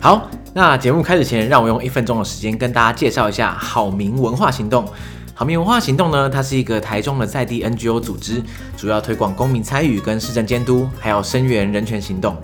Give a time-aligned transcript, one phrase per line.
[0.00, 4.86] 好，那节目开始前，让我用一分钟的时间跟大家介绍一下好民文化行动。
[5.34, 8.42] 好民文化行动呢，它是一个台中的在地 NGO 组织，
[8.76, 12.36] 主要推广公民参与跟市政监督，还有声援人权行动。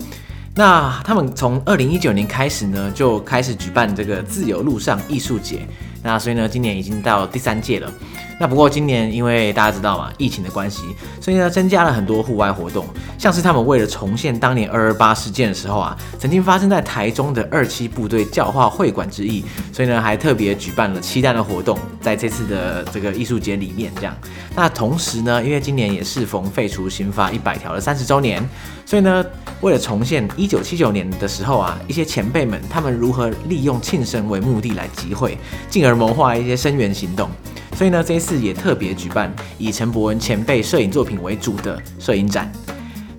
[0.55, 5.65] 那他们从二零一九年开始呢，就开始举办这个自由路上艺术节。
[6.03, 7.91] 那所以呢，今年已经到第三届了。
[8.39, 10.83] 那不过今年因为大家知道嘛，疫情的关系，
[11.21, 12.85] 所以呢，增加了很多户外活动，
[13.17, 24.13] 像是他们为了重现当年二二八事件的时候啊，曾经发生在台中的二七部队教化会馆之役，所以呢，还特别举办了漆弹的活动，在这次的这个艺术节里面这样。
[24.55, 28.43] 那同时呢，因为今年也适逢废除刑法一百条的三十周年，
[28.83, 29.23] 所以呢，
[29.61, 35.37] 为了重现一九七九年的时候啊，一些前辈们他们如何利用庆生为目的来集会，
[35.69, 37.29] 进而谋划一些声援行动。
[37.75, 42.51] 所以呢，这一次也特别举办以陈博文前辈摄影作品为主的摄影展。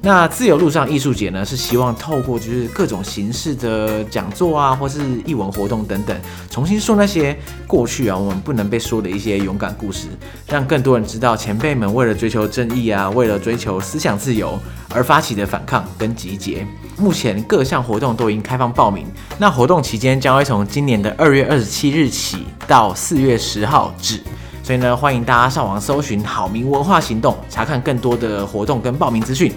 [0.04, 6.14] 那自由路上艺术节呢，是希望透过就是各种形式的讲座啊，或是艺文活动等等，
[6.50, 7.34] 重新说那些
[7.66, 10.08] 过去啊我们不能被说的一些勇敢故事，
[10.46, 16.66] 让更多人知道前辈们为了追求正义啊，为了追求思想自由而发起的反抗跟集结。
[16.98, 19.06] 目前各项活动都已经开放报名，
[19.38, 24.20] 那活动期间将会从今年的二月二十七日起到四月十号止。
[24.62, 29.50] 所以呢，欢迎大家上网搜寻“好民文化行动”，查看更多的活动跟报名资讯。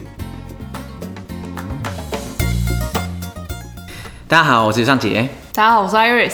[4.30, 5.26] 大家好，我是尚杰。
[5.54, 6.34] 大家好，我是 Iris。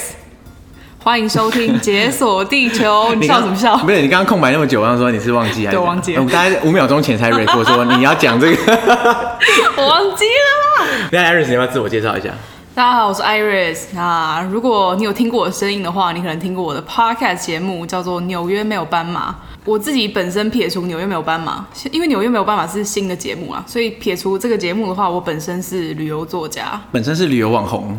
[1.04, 3.12] 欢迎收听《解锁地球》。
[3.22, 3.78] 你笑什么笑？
[3.78, 5.78] 不是你刚刚空白那么久，我刚说你是忘记还是？
[5.78, 6.24] 对，忘记了。
[6.24, 8.80] 我大概五秒钟前才 record 说你要讲这个，
[9.78, 10.88] 我忘记了。
[11.12, 12.30] 那 Iris，你要不要自我介绍一下？
[12.76, 13.82] 大家好，我是 Iris。
[13.94, 19.30] 那如果你有听过我的声音的话，你可能听过我的 Podcast 节目，叫做《纽约没有斑马》。
[19.64, 27.96] 我自己本身撇除《纽约没有斑马》，因为《纽约没有斑马》是新的节目啊，所以撇除这个节目的话，我本身是旅游作家，本身是旅游网红。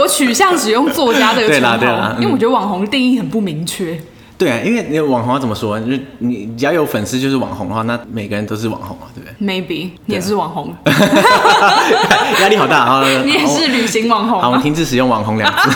[0.00, 3.96] 我取向使用作家这个 称号，因为我觉得网红的定义很不明确。
[4.38, 5.78] 对啊，因为你网红要怎么说？
[5.78, 5.86] 就
[6.18, 10.74] 你只要有粉丝就是网红的话，那每个人都是网红啊，对不对？Maybe 你也是网红，
[12.40, 13.04] 压力好大啊！
[13.24, 14.40] 你也是旅行网红。
[14.40, 15.70] 好，我们停止使用“网红”两字。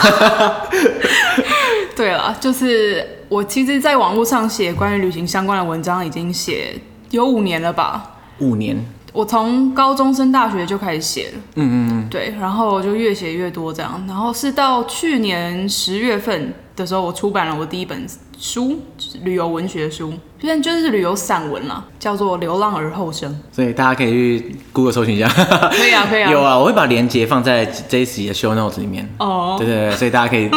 [1.94, 6.74] 对了，就是我其实，在网络上写关于旅行相关的文章，已经写
[7.10, 8.16] 有五年了吧？
[8.38, 8.76] 五年。
[9.12, 11.38] 我从高中升大学就开始写了。
[11.54, 12.08] 嗯嗯嗯。
[12.10, 18.06] 对，然后就越写越多这样，然后是到去年十月份的时候，我出版了我第一本。
[18.38, 18.78] 书，
[19.22, 23.30] 旅游文学书，现在就是旅游散文了，叫做《流浪而后生》。
[23.54, 25.28] 所以大家可以去 Google 搜寻一下。
[25.28, 26.30] 可以啊，可以啊。
[26.32, 29.08] 有啊，我会把链接放在这一集的 show notes 里面。
[29.18, 29.56] 哦。
[29.58, 30.50] 对对对，所以大家可以，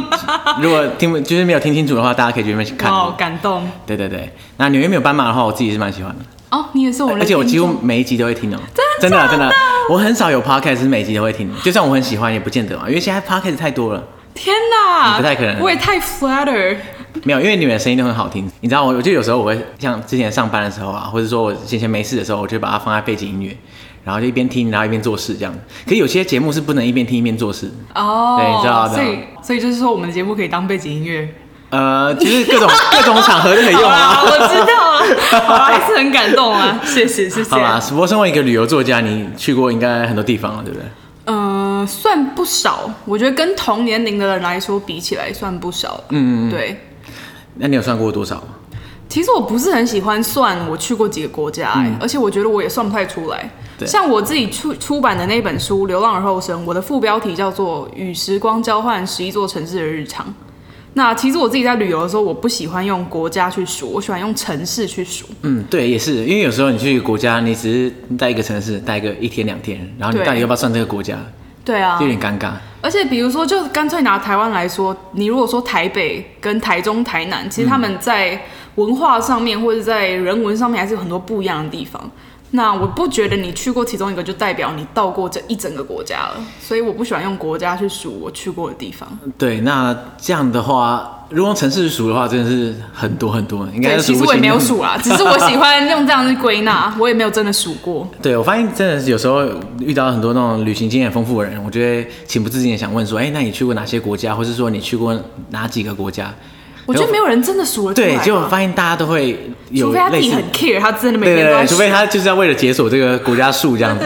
[0.61, 2.91] 如果听就是没有听清楚的话，大家可以去那边去看。
[2.91, 3.67] 哦，感动。
[3.85, 6.25] 对对对，那纽约没有斑马的话，我自己是蛮喜欢的。
[6.51, 7.13] 哦，你也是我。
[7.13, 8.59] 而且我几乎每一集都会听哦。
[8.99, 9.49] 真的真的真的，
[9.89, 14.03] 我很少有 podcast 是每集都会听，就算我很喜欢，也不见得嘛，因为现在 podcast 太多了。
[14.33, 15.17] 天哪！
[15.17, 15.59] 不太可能。
[15.59, 16.77] 我也太 flatter。
[17.23, 18.49] 没有，因为你们的声音都很好听。
[18.61, 23.57] 你知道，我我就有时候我会像之前上班的时候啊，或者说我闲闲没事的时候，我就把它放在背景音乐，
[24.03, 25.53] 然后就一边听，然后一边做事这样。
[25.85, 27.71] 可是有些节目是不能一边听一边做事。
[27.95, 28.37] 哦。
[28.39, 28.95] 对，你知道的。
[28.95, 31.27] 所以，所以就是说，我们的节目可以当背景音乐。
[31.71, 34.23] 呃，其实各种 各种场合都可以用啊。
[34.23, 36.79] 我知道 啊，还是很感动啊。
[36.83, 37.49] 谢谢，谢谢。
[37.51, 40.85] 好吧，不过身为一个旅游作家，你去过应该很多地方了，对不对？
[41.25, 42.89] 嗯、呃，算不少。
[43.05, 46.03] 我觉得跟同年龄的人来说比起来，算不少。
[46.09, 46.49] 嗯嗯。
[46.49, 46.75] 对。
[47.59, 48.47] 那你有算过多少吗？
[49.07, 53.51] 其实我不是很喜欢算我去过几个国家，嗯，而且我觉得我也算不太出来。
[53.77, 60.25] 对，像我自己出出版的那本书《流浪而后生》，我的副标题叫做《与时光交换十一座城市的日常》。
[60.93, 65.25] 那其实我自己在旅游的时候，我不喜欢用国家去数，我喜欢用城市去数。
[65.41, 71.17] 嗯，对，也是，因为有时候你去国家，你只是待一个城市，待个一天两天，然后你到底要不要算这个国家？
[71.65, 72.51] 对啊，有点尴尬。
[72.81, 78.39] 而且比如说，就干脆拿台湾来说，你如果说台北跟台中、台南，其实他们在
[78.75, 82.09] 文化上面或者在人文上面还是有很多不一样的地方。
[82.51, 89.07] 那我不觉得你去过其中一个就代表你到过这一整个国家了，所以我不喜欢用国家去数我去过的地方。
[89.37, 93.97] 对，那这样的话，如果用城市数的话，真的是很多很多，应该。
[93.97, 98.09] 其实我也没有数啦， 只是我喜欢用这样去归纳， 我也没有真的数过。
[98.21, 99.43] 对，我发现真的是有时候
[99.79, 105.15] 遇到很多那种旅行经验丰富的人，我觉得情不自禁的想问说，哎、欸，那你去过哪些国家，或是说你去过
[105.51, 106.33] 哪几个国家？
[106.89, 107.93] 我觉得没有人真的数了。
[107.93, 109.37] 对，结果发现大家都会
[109.69, 114.05] 有，除非他自己很 care，他真的没对，对，对，除非他就是要为了解锁这个国家数这样子。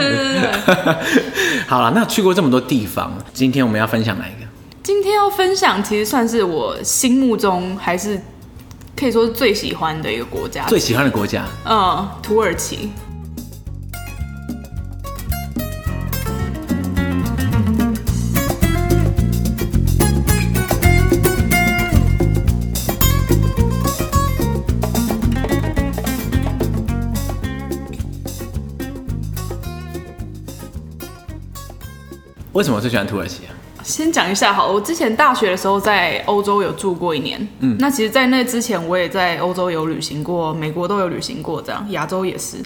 [1.66, 4.46] 好了，那去过这么多地方，今天我们要分享哪一个？
[4.82, 8.20] 今天要分享，其实算是我心目中还是
[8.94, 10.66] 可以说是最喜欢的一个国家。
[10.66, 11.46] 最喜欢的国家？
[11.64, 12.90] 嗯，土耳其。
[32.54, 33.50] 为什么最喜欢土耳其啊？
[33.82, 42.56] 先讲一下好了，我之前大学的时候在欧洲有住过一年，嗯，那其实，在那之前我也在欧洲有旅行过，美国都有旅行过，这样亚洲也是。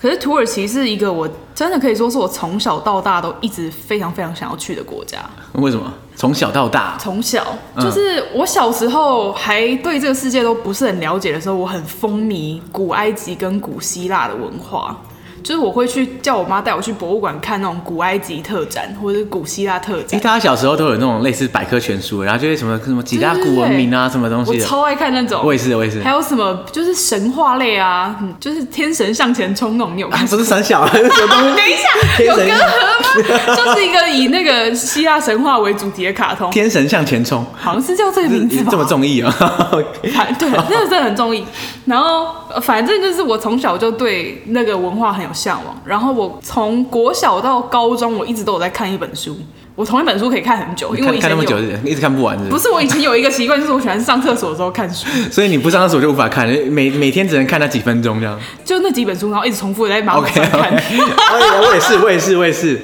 [0.00, 5.18] 可是土耳其是一个我真的可以说是我从小到大都一直非常非常想要去的国家。
[5.54, 5.92] 为什么？
[6.16, 6.96] 从小到大？
[6.98, 7.44] 从小
[7.78, 14.96] 就是我小时候还对这个世界都不是很了解的时候，我很风靡古埃及跟古希腊的文化。
[15.42, 20.06] 就是我会去叫我妈带我去博物馆看那种古埃及特展或者是古希腊特展。
[20.10, 24.50] 因为大家小时候都有那种类似百科全书，然后就是什么什么几大古文明啊，什么东西。
[24.52, 25.42] 我超爱看那种。
[25.44, 26.02] 我也是，我也是。
[26.02, 30.26] 还有什么就是神话类啊，就是天神向前冲那种，你有看？
[30.26, 30.90] 不是三小啊？
[30.92, 33.54] 等一下，有隔阂吗？
[33.56, 36.50] 就是一个以那个希腊神话为主题的卡通。
[36.50, 38.64] 天神向前冲，好像是叫这个名字。
[38.70, 39.32] 这么中意啊？
[40.02, 41.44] 对，那个真的很中意。
[41.86, 42.26] 然后
[42.60, 49.36] 反正就是我从小就对那个文化很有向往，然后我从国小到高中，我一直都有在看一本书。
[49.74, 52.56] 我同一本书可以看很久，因为我以前有看那么久，一直看不完是不是？
[52.56, 55.06] 不是，我以前有一个习惯，就是我喜欢上厕所的时候看书。
[55.30, 58.36] 所以你不上厕所就无法看，每每天只能看那几分钟这样。
[58.64, 60.72] 就那几本书，然后一直重复在马桶上看。
[60.72, 62.80] 我也是，我也是，我也是。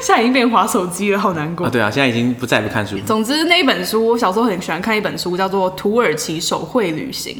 [0.00, 1.66] 现在已经变滑手机了，好难过。
[1.66, 2.96] 啊，对啊，现在已经不再不看书。
[3.04, 7.34] 总之那一本书，我小时候很喜欢看一本书，叫做《土耳其手绘旅行》。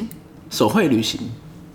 [0.49, 1.21] 手绘旅行。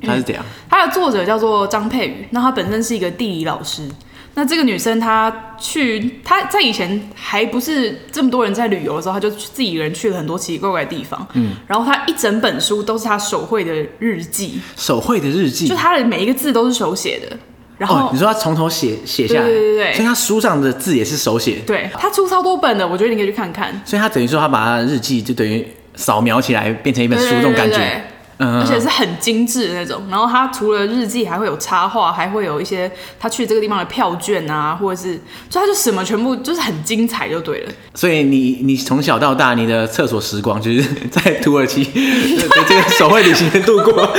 [0.04, 0.44] 他是怎样？
[0.68, 3.88] 他的作者叫做张佩宇，那他本身是一个地理老师。
[4.34, 11.26] 那这个女生她去，她在以前还不是这么多人在旅游的时候，她就自己一个人去了很多奇奇怪怪的地方。
[11.34, 17.36] 嗯，然后她一整本书都是她手绘的日记，手绘的日记，就她的每一个字都是手写的。
[17.76, 21.58] 然后、哦、你说她从头写写下来，对对对对，所以她书上的字也是手写。
[21.66, 23.82] 对，她出超多本的，我觉得你可以去看看。
[23.84, 25.62] 所以她等于说，她把她的日记就等于
[25.94, 28.02] 扫描起来变成一本书，这种感觉。
[28.42, 37.72] 而且是很精致的那种，然后他除了日记，还会有插画，还会有一些他去这个地方的票券啊，或者是，所以他就什么全部就是很精彩就对了。
[37.94, 41.84] 所以你你从小到大，你的厕所时光就是在土耳其
[42.66, 43.92] 这个手绘旅行度过。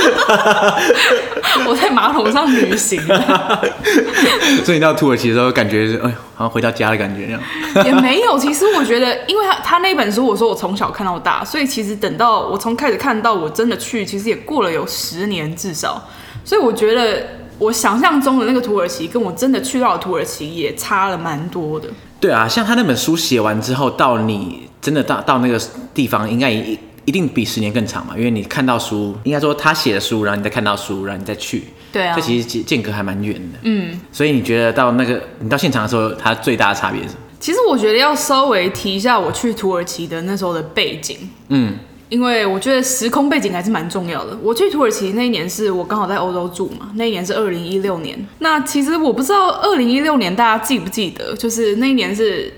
[1.66, 3.00] 我在马桶上旅行。
[4.64, 7.40] 所以你到土耳其的时候，感觉是哎，好像回到家的感觉那样。
[7.86, 14.04] 也没有，其实我觉得，因为他他那本书，我说我从小看到大，所以其实等到我从开始看到我真的去。
[14.04, 16.02] 其实也过了有十年至少，
[16.44, 17.26] 所以我觉得
[17.58, 21.88] 我想象中的那个土耳其，跟我真的去到的土耳其也差了蛮多的。
[22.20, 25.60] 对啊，像他那本书写完之后，到你真的到到那个
[25.92, 31.64] 地方，应该一一定比十年更长嘛，因为你看到书，应该说他写的书，然后你再看到书，然后你再去。
[31.92, 33.58] 对啊，这其实间隔还蛮远的。
[33.62, 37.20] 嗯，所以你觉得到那个你到现场的时候，它最大的差别是什么？
[37.38, 41.16] 其实我觉得要稍微提一下我去土耳其的那时候的背景。
[41.48, 41.74] 嗯。
[42.10, 44.38] 因为我觉得时空背景还是蛮重要的。
[44.40, 48.16] 我去土耳其那一年是我刚好在欧洲住嘛，那一年是二零一六年。
[48.38, 52.52] 那其实我不知道二零一六年大家记不记得，就是那一年是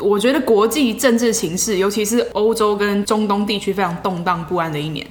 [0.00, 5.06] 我觉得国际政治形势，尤其是欧洲跟中东地区非常动荡不安的一年。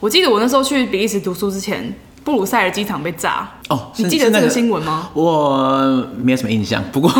[0.00, 3.48] 我记得我那时候去比利时读书之前，布鲁塞尔机场被炸。
[3.68, 5.08] 哦，你记得这个新闻吗？
[5.14, 7.08] 我没有什么印象，不过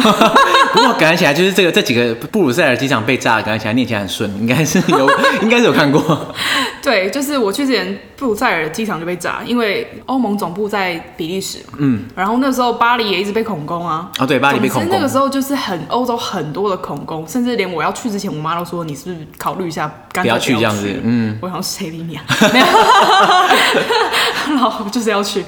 [0.75, 6.35] 不过感觉起来就是这个这几个布鲁塞尔机场被炸，感觉起来念起来很顺，应该是有 应该是有看过。
[6.83, 11.79] 对，就是我去之前布鲁塞尔机场就被炸，因为欧盟总部在比利时嘛。
[11.79, 12.05] 嗯。
[12.15, 14.11] 然后那时候巴黎也一直被恐攻啊。
[14.19, 14.91] 哦，对，巴黎被恐攻。
[14.95, 21.01] 那个时候就是很欧洲很多的恐攻，甚至连我要去之前，我妈都说你是不是考虑一下干脆不要去这样子。
[21.03, 21.39] 嗯。
[21.41, 22.23] 我想谁理你啊？
[22.53, 22.67] 没有。
[24.55, 25.45] 然后 就是要去，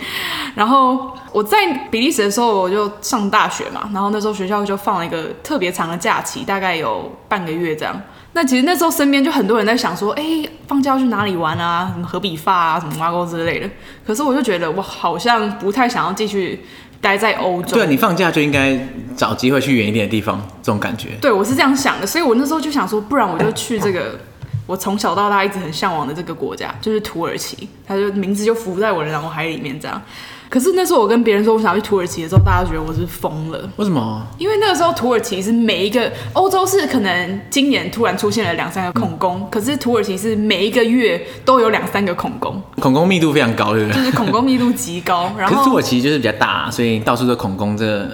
[0.55, 1.13] 然后。
[1.33, 1.59] 我在
[1.91, 7.95] 比利时的时候，我就上大学嘛，然后那时候学校就放了一个特别长的假期，大概有半个月这样。
[8.33, 10.23] 那其实那时候身边就很多人在想说，哎，
[10.67, 11.91] 放假要去哪里玩啊？
[11.93, 13.69] 什么和比发啊，什么挖沟之类的。
[14.07, 16.65] 可是我就觉得我好像不太想要继续
[17.03, 17.77] 待在欧洲。
[17.77, 18.79] 对，你放假就应该
[19.15, 21.11] 找机会去远一点的地方，这种感觉。
[21.21, 24.19] 对，我是这样想的，所以我那时候就想说，不然我就去这个
[24.67, 27.69] 我从小到大一直很向往的这个国家，就是土耳其。
[27.87, 30.01] 它就名字就浮在我的脑海里面这样。
[30.49, 33.69] 可是那时候我跟别人说我想要去土耳其的时候，大家觉得我是疯了。
[33.77, 34.25] 为什么？
[34.39, 44.01] 因为那个时候土耳其是每一个欧洲是可能今年突然出现了两三个恐攻，嗯、可是土耳其是每一个月都有两三个恐攻，恐攻密度非常高，对不对？
[44.01, 45.33] 就是恐攻密度极高。
[45.37, 48.09] 然后可是土耳其就是比较大，所以到处都恐攻，这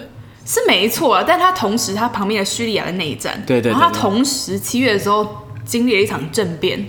[0.47, 1.25] 是没错啊。
[1.27, 5.27] 但它同时它旁边的叙利亚的内战，对对，对，对，然后它同时七月的时候
[5.73, 6.85] 经历了一场政变。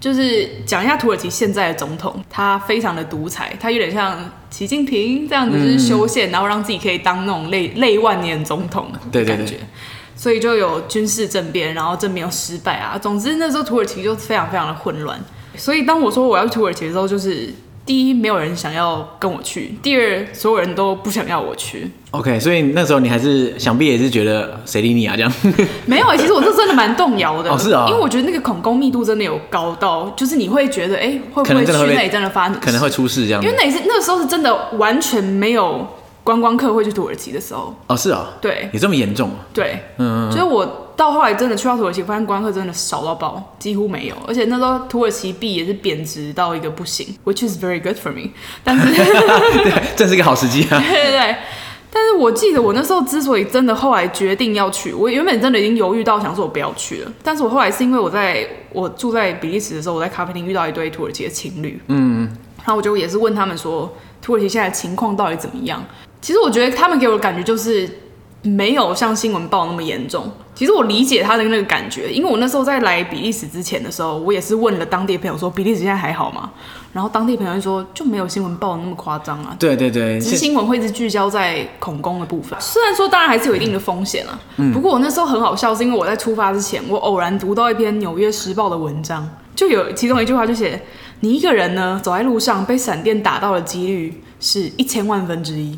[0.00, 4.18] 就是讲一下土耳其现在的总统，他非常的独裁，他有点像
[4.50, 9.56] 习近平这样子，就是修宪，然后让自己可以当那种类类万年总统的感觉，
[10.14, 12.98] 所以就有军事政变，然后政变又失败啊。
[12.98, 15.18] 总之那时候土耳其就非常非常的混乱。
[15.56, 17.48] 所以当我说我要去土耳其的时候，就是
[17.86, 21.90] 第一，没有人想要跟我去；第二，所有人都不想要我去。
[22.12, 25.14] OK，所以那时候你还是想必也是觉得谁理你啊？
[25.16, 25.32] 这样
[25.84, 27.50] 没有、欸，其实我是真的蛮动摇的。
[27.50, 33.42] 哦，是啊、哦，因为我觉得那个恐攻密度真的有高到，就是你会觉得，哎、欸，会不会去那里真的发生，可能会出事这样。
[33.42, 35.86] 因为那是那个时候是真的完全没有
[36.22, 37.74] 观光客会去土耳其的时候。
[37.88, 39.30] 哦，是啊、哦，对，有这么严重？
[39.52, 40.80] 对，嗯，所以我。
[40.96, 44.14] 到后来真的去到土耳其，发现观光客真的少到爆，几乎没有。
[44.26, 48.30] 而且那时候土耳其币也是贬值到一个不行，which is very good for me。
[48.62, 50.78] 但是， 对，这是一个好时机啊。
[50.88, 51.36] 对对对。
[51.92, 57.12] 但是我记得我那时候之所以真的后来决定要去，我原本真的已经犹豫到想说我不要去了。
[57.22, 65.84] 但是我后来是因为我在我住在比利时的时候，我在咖啡厅遇到一对土耳其的情侣，嗯，然后我就也是问他们说土耳其现在情况到底怎么样？
[66.20, 67.88] 其实我觉得他们给我的感觉就是。
[68.44, 70.30] 没有像新闻报那么严重。
[70.54, 76.50] 其实我理解他的那个感觉，因为我那时候在来比利时之前的时候，我也是问了当地朋友说，比利时现在还好吗？
[76.92, 79.56] 然后当地朋友就说就没有新闻报的那么夸张啊。
[79.58, 82.56] 对对对，只是新闻会一直聚焦在恐攻的部分。
[82.60, 84.38] 虽然说当然还是有一定的风险啊。
[84.58, 84.72] 嗯。
[84.72, 90.80] 不过我那时候很好笑，是因为我在出发之前，我偶然读到一篇《纽约时报》的文章，就有其中一句话就写：
[91.18, 95.76] 你一个人呢走在路上被闪电打到的几率是一千万分之一。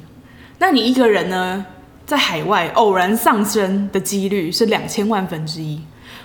[0.58, 1.64] 那你一个人呢？
[2.06, 5.80] 在海外偶然上升的几率是两千万分之一。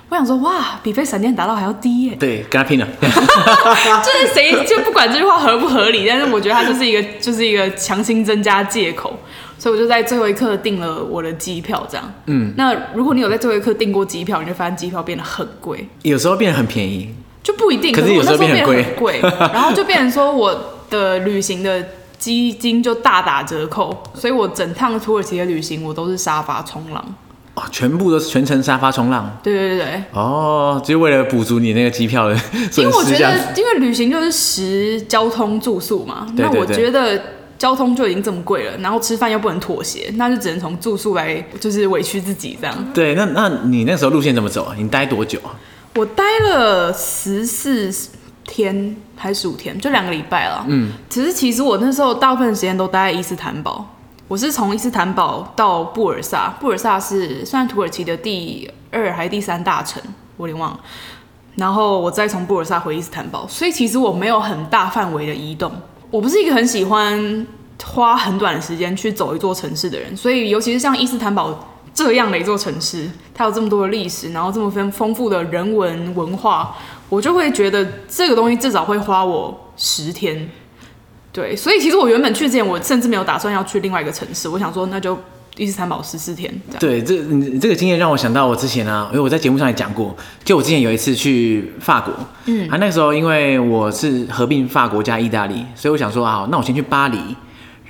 [0.10, 2.18] 我想说，哇，比被闪电打到还要低耶！
[2.20, 2.86] 对，跟他拼了。
[3.00, 9.18] 就是谁就不管这句话合不合理，但是我觉得他就是一个就是一个强行增加借口，
[9.58, 12.14] 所以我就在最后一刻订了我的机票，这样。
[12.26, 12.54] 嗯。
[12.58, 15.88] 那如果你有在最后一刻订过机票，你就发现机票变得很贵。
[16.02, 17.10] 有时候变得很便宜，
[17.42, 17.96] 就不一定。
[17.96, 19.22] 可是有时候变得很贵，
[19.54, 21.82] 然后就变成说我的旅行的。
[22.22, 27.04] 基金就大打折扣，所以我整趟土耳其的旅行我都是沙发冲浪，
[27.56, 29.36] 哦，全部都是全程沙发冲浪。
[29.42, 30.04] 对对对对。
[30.14, 32.38] 哦，就为了补足你那个机票的
[32.72, 32.82] 损失。
[32.84, 37.20] 因为我觉得，因为旅行就是食交通住宿嘛，对对对，那我觉得
[37.58, 42.94] 交通就已经这么贵了，然后吃饭又不能妥协，那就只能从住宿来，就是委屈自己这样。
[42.94, 44.76] 对，那那你那时候路线怎么走啊？
[44.78, 45.58] 你待多久啊？
[45.96, 47.92] 我待了十四
[48.46, 50.66] 天还是十五天，就两个礼拜了。
[50.68, 53.86] 嗯，只是其实我那时候大部分时间都待在伊斯坦堡。
[54.28, 60.02] 我是从伊斯坦堡到布尔萨，布尔萨是算土耳其的第二还是第三大城，
[60.38, 60.80] 我有点忘了。
[61.56, 65.70] 然后我再从布尔萨回伊斯坦堡，所以其实我没有很大范围的移动。
[66.10, 67.46] 我不是一个很喜欢
[67.84, 76.74] 花很短的时间去走一座城市的人，所以尤其是像伊斯坦堡这样的一座城市，它有这么多的历史，然后这么丰丰富的人文文化。
[77.12, 80.50] 我就会觉得这个东西至少会花我十天，
[81.34, 84.48] 对，所以其实我原本去之前，我甚至没有打算要去另外一个城市。
[84.48, 85.20] 我想说，那就
[85.58, 86.50] 伊斯坦堡十四天。
[86.80, 90.16] 对，这你这个经验让我想到我之前啊，因为我在节目上也讲过，
[90.46, 92.14] 就我之前有一次去法国，
[92.46, 97.18] 嗯，啊，那个时候因为我是合并法国加意大利，所以我想说啊，那我先去巴黎，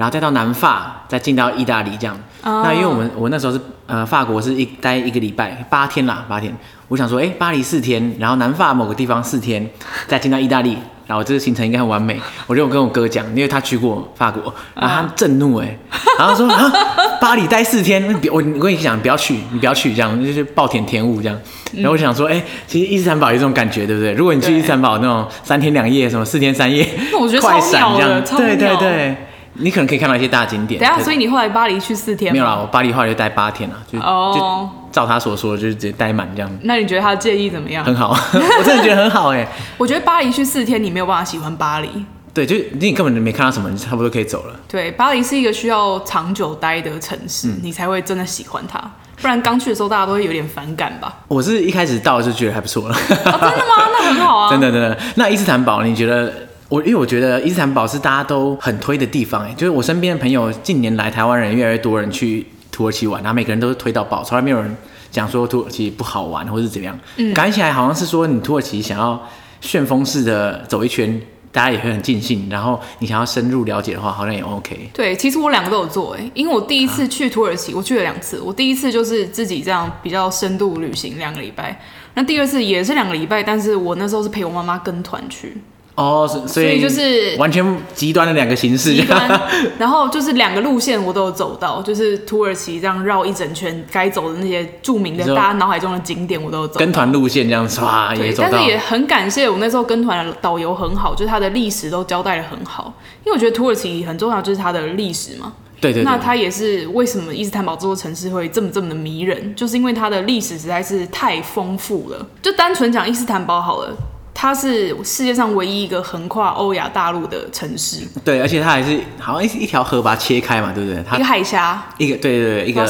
[0.02, 2.18] 然后再到南法，再进到意大利这样。
[2.42, 6.52] 哦、那因为我们我那时候是呃法国是一待一个礼拜八天啦，八天。
[6.88, 9.70] 我想说，哎、欸，巴黎四天，然后南法某个地方四天，
[10.10, 12.20] 再进到意大利，然后这个行程应该很完美。
[12.48, 15.78] 我就跟我哥讲，因为他去过法国，然后他震怒哎，
[16.18, 16.74] 然后说 啊，
[17.22, 21.40] 巴黎待四天，我我跟你讲，不要去，你不要去，这样就是暴殄天物这样。
[21.74, 24.14] 然后我想说，哎、欸，其实伊斯坦堡有这种感觉，对不对？
[24.14, 29.16] 如果你去伊斯坦堡那种三天两夜，什么四天三夜，那我觉得 快闪这样，对对对。
[29.62, 30.80] 你可能可以看到一些大景点。
[30.80, 32.32] 等下，所以你后来巴黎去四天？
[32.34, 34.36] 没有啦，我巴黎后来就待八天了，就、oh.
[34.36, 36.52] 就照他所说，就是直接待满这样。
[36.64, 37.84] 那你觉得他的建议怎么样？
[37.86, 39.48] 很好， 我真的觉得很好哎。
[39.78, 41.90] 我觉得巴黎去四天，你没有办法喜欢巴黎。
[42.34, 44.56] 对，就你根本就没看到什么，你差不多可以走了。
[44.68, 48.80] 对，巴黎是一个需要长久待的城市，嗯、你才会真的喜欢它。
[49.22, 51.14] 不然刚去的时候，大家都会有点反感吧？
[51.28, 52.96] 我是一开始到就觉得还不错了。
[52.96, 53.18] 哦，真
[53.52, 53.90] 的吗？
[54.00, 54.50] 那很好啊。
[54.52, 54.98] 真的真的。
[55.16, 56.34] 那伊斯坦堡，你觉得？
[56.72, 64.74] 我因为我觉得伊斯坦堡是大家都很推的地方，哎，就是我身边的朋友近年来台湾人越来越多人去土耳其玩，然后每个人都是推到爆，从来没有人
[65.12, 66.98] 讲说土耳其不好玩或是怎样。
[67.18, 69.22] 嗯，感觉起来好像是说你土耳其想要
[69.60, 74.92] 旋风式的走一圈，大家也会很尽兴，然后你想要深入了解的话，好像也 OK。
[74.94, 81.82] 对，其实我两个都有做，哎，因为我第一次去土耳其，啊、我去了两次，我第一次就是自己这样比较深度旅行两个礼拜，
[82.14, 85.58] 那第二次也是两个礼拜，但是我那时候是陪我妈妈跟团去。
[85.96, 89.42] 哦，所以就是完全极端的两个形式，极端。
[89.78, 96.80] 然后就是两个路线我都有走到，就是土耳其这样绕一整圈，该走的那些著名的大家脑海中的景点我都有走。
[96.80, 98.50] 跟团路线这样唰也走到。
[98.52, 102.94] 但是也很感谢我那时候跟团的导游很好，就是他的历史都交代的很好。
[103.24, 105.54] 因为我觉得土耳其很重要，就是它的历史嘛。
[105.80, 106.04] 对对对。
[106.04, 112.26] 那它也是为什么伊斯坦堡这座城市会这么这么的迷人，就是因为它的历史实在是太丰富了。
[112.42, 113.96] 就单纯讲伊斯坦堡好了。
[114.34, 118.08] 它是世界上唯一一个横跨欧亚大陆的城市。
[118.24, 121.04] 对，而且它还是好像一一条河把它切开嘛，对不对？
[121.08, 122.86] 它一个海峡，一个对对对，一个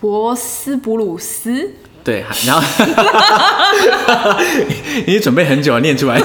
[0.00, 1.70] 博斯普鲁斯。
[2.04, 2.62] 对，然后
[5.06, 6.18] 你准备很久念出来，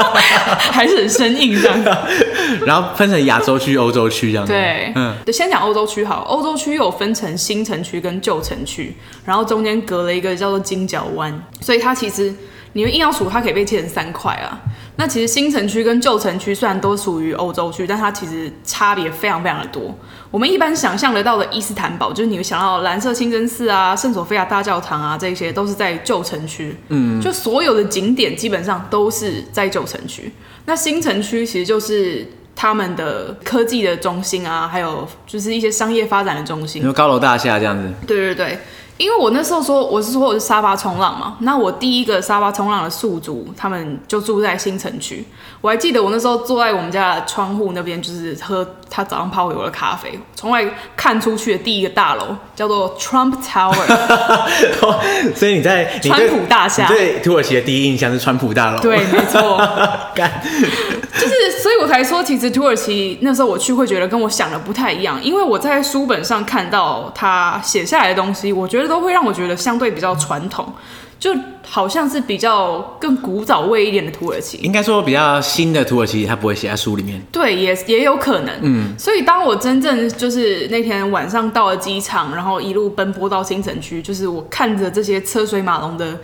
[0.72, 1.78] 还是很生硬这样。
[2.64, 4.46] 然后分成亚洲区、欧洲区这样。
[4.46, 6.22] 对，嗯，就先讲欧洲区好。
[6.22, 12.34] 欧洲区有分成新城区跟旧城区，然后中间隔了一个叫做金角湾，所以它其实
[12.76, 14.60] 你们硬要数，它可以被切成三块啊。
[14.96, 19.94] 那其实新城区跟旧城区虽然都属于欧洲区，但它其实差别非常非常的多。
[20.30, 26.76] 我们一般想象得到的伊斯坦堡，就是你们想到蓝色清真寺啊、圣索菲亚大教堂啊，这些都是在旧城区。
[26.88, 30.30] 嗯，就所有的景点基本上都是在旧城区。
[30.66, 37.90] 那新城区其实就是他们的科技的中心啊，还有就是一些商业发展的中心，有高楼大厦这样子。
[38.06, 38.58] 对对对。
[38.98, 45.22] 因为我那时候说我是说我是沙发冲浪嘛，那我第一个沙发冲浪的宿主他们就住在新城区。
[45.60, 50.64] 我还记得我那时候坐在我们家的窗户那边，就是喝他早上泡给我的咖啡，从外
[50.96, 53.74] 看出去的第一个大楼叫做 Trump Tower。
[55.34, 58.80] 所以你在川普大厦，对土耳其的第一印象是川普大楼。
[58.80, 59.56] 对，没错。
[60.14, 68.85] 干就是，所以我才说，其实土耳其那时候我去会觉得跟我想的不太一样，因为我在书本上看到他写下来的东西，我觉得。
[68.88, 70.72] 都会让我觉得相对比较传统，
[71.18, 74.58] 就好像是比较更古早味一点的土耳其。
[74.58, 77.20] 应该说比较新的土耳其，它不会写在书里面。
[77.32, 78.54] 对，也也有可能。
[78.62, 86.18] 嗯，所以当我真正就是那天晚上到了机场，然后一路奔波到新城区，就是我看着这些车水马龙的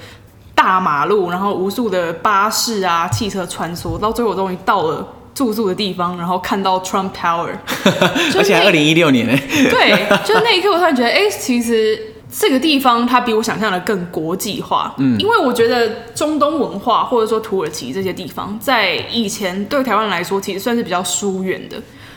[0.55, 7.49] 大马路，然后无数的巴士啊、汽车穿梭，到最后我终于到了住宿的地方，然后看到 Trump Tower，
[8.37, 9.37] 而且还二零一六年呢。
[9.49, 12.12] 对，就那一刻我突然觉得，哎、欸，其实。
[12.35, 21.77] 这个地方它比我想象的更国际化，嗯，因为我觉得中东文化或者说土耳其这些地方，在以前对台湾来说其实算是比较疏远的。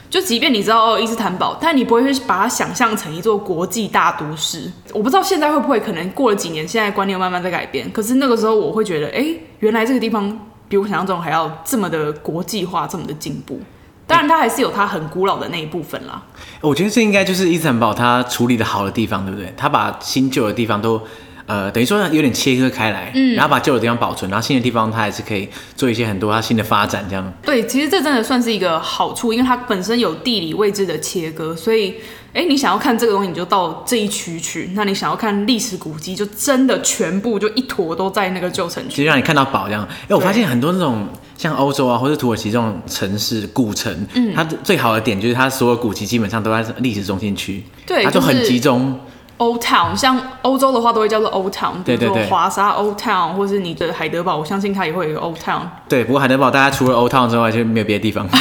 [0.10, 4.72] 就即便你知道伊斯坦堡，但你不会去把它想象成一座国际大都市。
[4.94, 7.92] 我不知道现在会不会可能过了几年，现在观念慢慢在改变。
[7.92, 9.26] 可是那个时候我会觉得，哎，
[9.60, 13.60] 原来这个地方比我想象中还要这么的国际化，这么的进步。
[14.08, 16.22] 当然，它还是有它很古老的那一部分啦。
[16.62, 19.54] 我觉得这应该就是伊斯坦堡它处理的好的地方，对不对？
[19.58, 21.02] 它把新旧的地方都，
[21.46, 27.34] 呃，等于说有点切割开来，嗯，然后把旧的地方保存，然后新的地方它还是可以做一些很多它新的发展，这样。
[27.42, 31.96] 对，其实这真的算是一个好处，因为它本身有地理位置的切割，所以。
[32.36, 34.70] 哎，你想要看这个东西，你就到这一区去。
[34.74, 39.88] 那你想要看历史古迹，就真的全部就一坨都在那个旧城区，其实让你看到宝这样。
[40.10, 49.00] 哎，我发现很多那种像欧洲啊，或者土耳其这种城市古城，嗯，它最好的点就是它所有古迹基本上都在历史中心区，对，它就很集中。
[49.38, 55.62] Old Town，像欧洲的话都会叫做 Old Town，比如说，华沙 Old Town，或是你的海德堡，我相信它也会有一个 Old Town。
[55.90, 58.28] 对，不过海德堡大家除了 Old Town 之外就没有别的地方，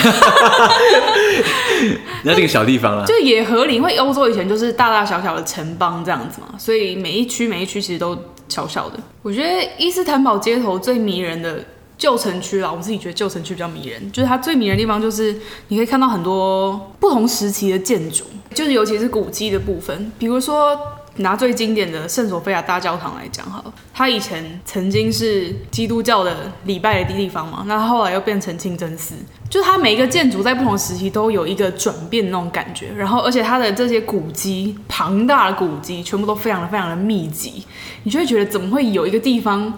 [2.23, 8.17] 那这个小地方了，就也合理，因为欧洲以前就是大大小小的城邦这样子嘛，所以每一区每一区其实都
[8.49, 8.99] 小小的。
[9.23, 11.59] 我觉得伊斯坦堡街头最迷人的
[11.97, 15.35] 旧城区啦，我自己觉得旧城区比较迷人，就是它最迷人的地方就是
[15.69, 18.25] 你可以看到很多不同时期的建筑。
[18.53, 20.79] 就是尤其是古迹的部分，比如说
[21.17, 29.17] 拿最经典的圣索菲亚大教堂来讲好了，它以前曾经是基督教的礼拜的地方嘛，那后来又变成清真寺，
[29.51, 37.65] 就它每一个建筑在不同时期都有一个转变那种感觉，然后而且它的这些古迹，庞大的古迹全部都非常的非常的密集，
[38.05, 39.73] 你就会觉得怎么会有一个地方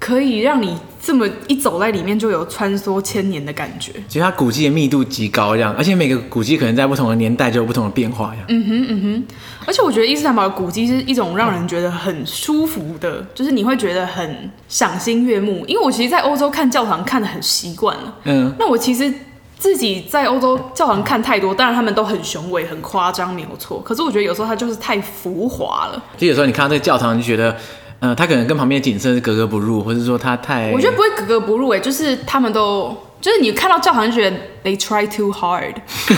[0.00, 3.92] 可以让你这么一走在里面就有穿梭千年的感觉。
[4.08, 9.24] 其实它古迹的密度极高，这样，而且每个古迹可能在不同的年代就有不同的变化，嗯哼嗯哼。
[9.66, 15.64] 而且我觉得伊斯坦堡的古迹是一种让人觉得很舒服的，就是你会觉得很赏心悦目。
[15.68, 18.16] 因为我其实，在欧洲看教堂看的很习惯了。
[18.24, 18.52] 嗯。
[18.58, 19.12] 那我其实
[19.58, 23.80] 自己在欧洲教堂看太多，当然他们都很雄伟、很夸张，没有错。
[23.84, 26.02] 可是我觉得有时候它就是太浮华了。
[26.16, 27.54] 就有时候你看到这个教堂，你就觉得。
[28.00, 30.70] 嗯，他可能跟旁边的景色是格格不入，或者说他太……
[30.72, 35.74] 我觉得不会格格不入，哎，就是他们都，就是你看到教堂就觉得 they try too hard，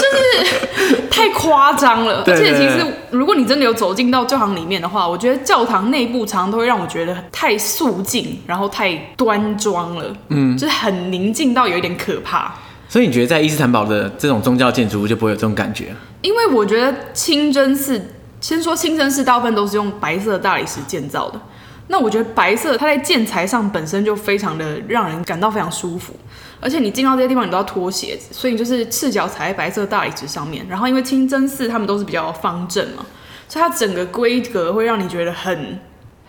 [0.00, 2.24] 是太夸张了。
[2.26, 12.54] 而且其实如果你真的有走进到教堂里面的话，我觉得教堂内部常常都会让我觉得太肃静，然后太端庄了，嗯，就是很宁静到有一点可怕。
[12.88, 15.94] 所以你觉得在伊斯坦堡的这种宗教建筑物就不会有这种感觉？
[16.22, 18.00] 因为我觉得清真寺。
[18.46, 21.40] 先说清真寺，大部分都是用白色的大理石建造的。
[21.88, 26.14] 那我觉得白色它在建材上本身就非常的让人感到非常舒服，
[26.60, 30.64] 而且你进到这些地方你都要脱鞋子，所以你就是赤脚踩在白色大理石上面。
[30.68, 33.04] 然后因为清真寺他们都是比较方正嘛，
[33.48, 35.80] 所以它整个规格会让你觉得很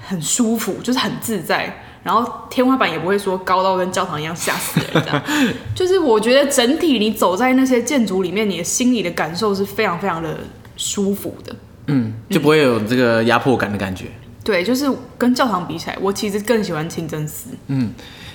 [0.04, 1.84] 很舒服，就是很自在。
[2.02, 5.22] 然后天花板也不会说高到跟教堂一样吓死人，这样。
[5.76, 10.36] 就是我觉得整体你走在那些建筑里面，你的心里的感受是非常非常的
[10.78, 11.56] 舒服的。
[11.88, 14.06] 嗯，就不会有这个压迫感的感觉。
[14.44, 14.86] 对，就是
[15.18, 17.50] 跟教堂比起来，我其实更喜欢清真寺。
[17.68, 17.94] 嗯。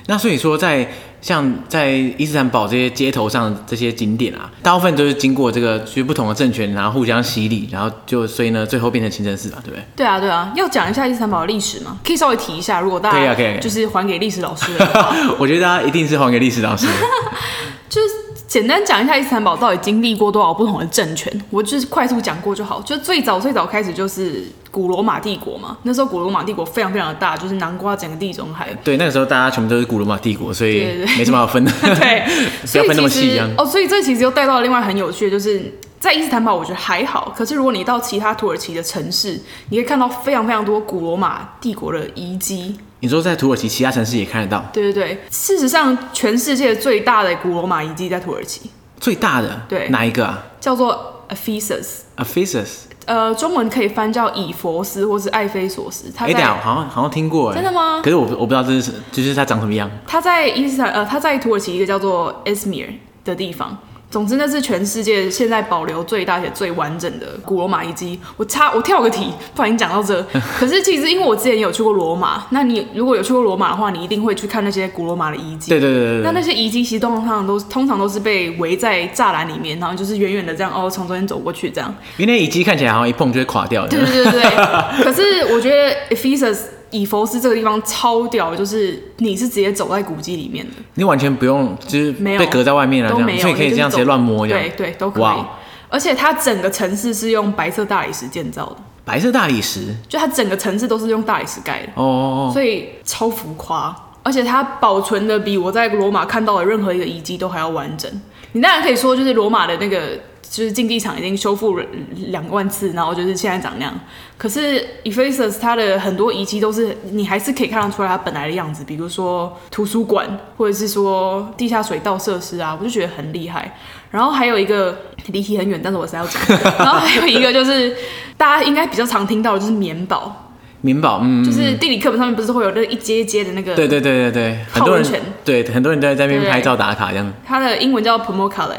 [0.09, 9.85] 那所以说在，在像在伊斯坦堡这些街头上这些景点啊，大部分都是经过这个就是不同的政权，然后互相洗礼，然后就所以呢，最后变成清真寺嘛，对不对？
[9.95, 10.53] 对啊，对啊。
[10.57, 11.99] 要讲一下伊斯坦堡的历史吗？
[12.05, 16.89] 可以稍微提一下，如果大家可以就是还给历史老师的话， 我觉得大家一定是还给历史老师。
[17.89, 18.32] 就是。
[18.53, 22.83] 简单讲一下伊斯坦堡到底经历过多少不同的政权，我就是快速讲过就好。
[22.83, 28.69] 就最早最早开始就是古罗马帝国嘛，那时候古罗马帝国非常非常的大，就是南瓜整个地中海。
[28.85, 30.87] 对，那个时候大家全部都是古罗马帝国，所以
[31.17, 31.73] 没什么好分的。
[31.81, 32.27] 对，
[32.71, 33.49] 不要分那么细一样。
[33.57, 42.77] 哦，所以这其实又带到了另外很有趣的，就是在伊斯坦堡我觉得还好，可是如果你到其他土耳其的城市，你可以看到非常非常多古罗马帝国的遗迹。
[42.99, 44.65] 你说在土耳其其他城市也看得到？
[44.73, 48.69] 对对对，事实上，全世界最大的古罗马遗迹在土耳其。
[48.99, 49.63] 最大的？
[49.69, 50.43] 对，哪一个啊？
[50.61, 52.01] 叫做 Ephesus。
[52.17, 52.69] Ephesus。
[53.07, 56.13] 呃，中文可以翻叫以佛斯，或是艾菲索斯。
[56.17, 57.55] 哎，对啊，好像好像听过。
[57.55, 58.01] 真的吗？
[58.03, 59.89] 可是我我不知道这是就是它长什么样。
[60.05, 62.89] 它在伊斯坦呃，它在土耳其一个叫做 Esmir
[63.25, 63.79] 的地方。
[64.13, 68.21] 总之，那是全世界现在保留最大且最完整的古罗马遗迹。
[68.37, 70.23] 我插我跳个题，不然你讲到这。
[70.61, 75.71] 可是其实因为我之前有去过罗马，那你如果有去过罗马的话，你一定会去看那些古罗马的遗迹。
[75.71, 76.21] 对对对对。
[76.23, 81.93] 那那些遗迹其实通常都通常都是被围在栅栏里面，然后就是远远的这样哦，从中间走过去这样。
[82.19, 83.89] 因为那遗迹看起来好像一碰就会垮掉的。
[83.89, 84.43] 对对对对。
[85.03, 86.59] 可是我觉得 Ephesus
[86.93, 95.45] 以佛斯这个地方超屌，就是你是直接走在古迹里面的，你完全不用就是被隔在外面了，这样，所以可以这样直接乱摸这样，对对都可以。
[95.89, 102.53] 而且它整个城市是用白色大理石建造的，白色大理石，就它整个城市都是用大理石盖的哦，oh, oh, oh.
[102.53, 108.11] 所以超浮夸，而且它保存的比我在罗马看到的任何一个遗迹都还要完整。
[108.53, 110.19] 你当然可以说，就是罗马的那个。
[110.53, 111.85] 就是竞技场已经修复了
[112.29, 114.01] 两万次，然后就是现在长那样。
[114.37, 123.75] 可是 Ephesus 它的很多遗迹都是你还是可以看得出来它本来的样子，比如说图书馆，或者是说地下水道设施啊，我就觉得很厉害。
[124.11, 124.95] 然后还有一个
[125.29, 126.43] 离题很远，但是我是要讲。
[126.79, 127.97] 然后还有一个就是
[128.37, 130.51] 大家应该比较常听到的就是棉堡。
[130.83, 133.75] 棉堡，嗯，就是地理课本上面不是会有那一阶一阶的那个？
[133.75, 135.07] 对对对对对，很多人
[135.45, 137.33] 对很多人都在那边拍照打卡这样。
[137.47, 138.77] 它的英文叫 Pamukkale。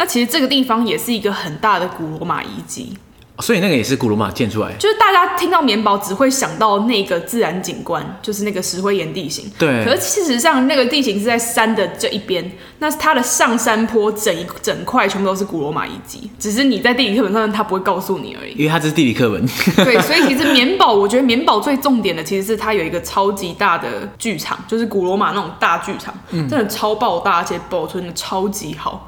[0.00, 2.96] 那其实这个地方也是一个很大的古罗马遗迹，
[3.40, 4.72] 所以那个也是古罗马建出来。
[4.78, 9.44] 就是大家听到棉堡只会想到那个自然景观，就是那个石灰岩地形。
[9.58, 9.84] 对。
[9.84, 18.52] 可是事实上，那个地形是在山的这一边，那它的上山坡整一整块全部都是古罗马遗迹，只是你在地理课本上它不会告诉你而已。
[18.52, 19.46] 因为它这是地理课本。
[19.84, 29.06] 对， 所以其实棉堡，我觉得棉堡最重点的其实是它有一个超级大的剧场，就是古罗马那种大剧场，真的超爆大，而且保存的超级好。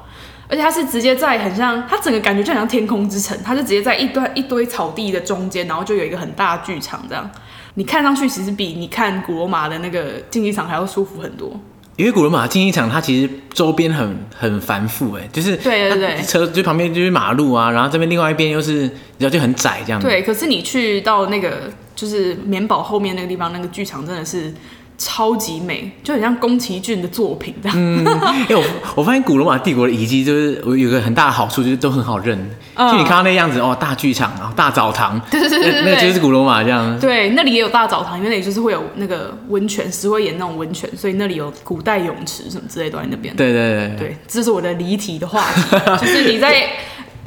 [0.53, 7.27] 而且它是直接在很像，它整个感觉就很像天空之城，它是直接在一堆一堆草地的中间，然后就有一个很大的剧场这样。
[7.73, 11.59] 你看上去其实比你看古罗马的那个竞技场还要舒服很多。
[11.95, 18.81] 因为古罗马竞技场它其实周边很很繁复，哎，就是对对对，车就旁边就是马路啊，然后这边另外一边又是
[19.17, 19.99] 然后就很窄这样。
[19.99, 24.53] 对，可是你去到那个就是棉堡后面那个地方，那个剧场真的是。
[25.03, 27.77] 超级美，就很像宫崎骏的作品这样。
[27.77, 28.05] 嗯，
[28.49, 28.63] 因为我
[28.95, 32.39] 我发现古罗马帝国的遗迹就是有一个很大的好处，就是都很好认。
[32.75, 36.97] 嗯、就你看到那样子哦，大剧场啊，大澡堂，对对对对，那个就是古罗马这样。
[36.99, 43.35] 对，那里也有大澡堂，因为那里就是会有那个温泉，石灰岩那种温泉，所以那里有古代泳池什么之类都在那边。
[43.35, 45.61] 对对对对，这是我的离题的话题，
[46.01, 46.67] 就是你在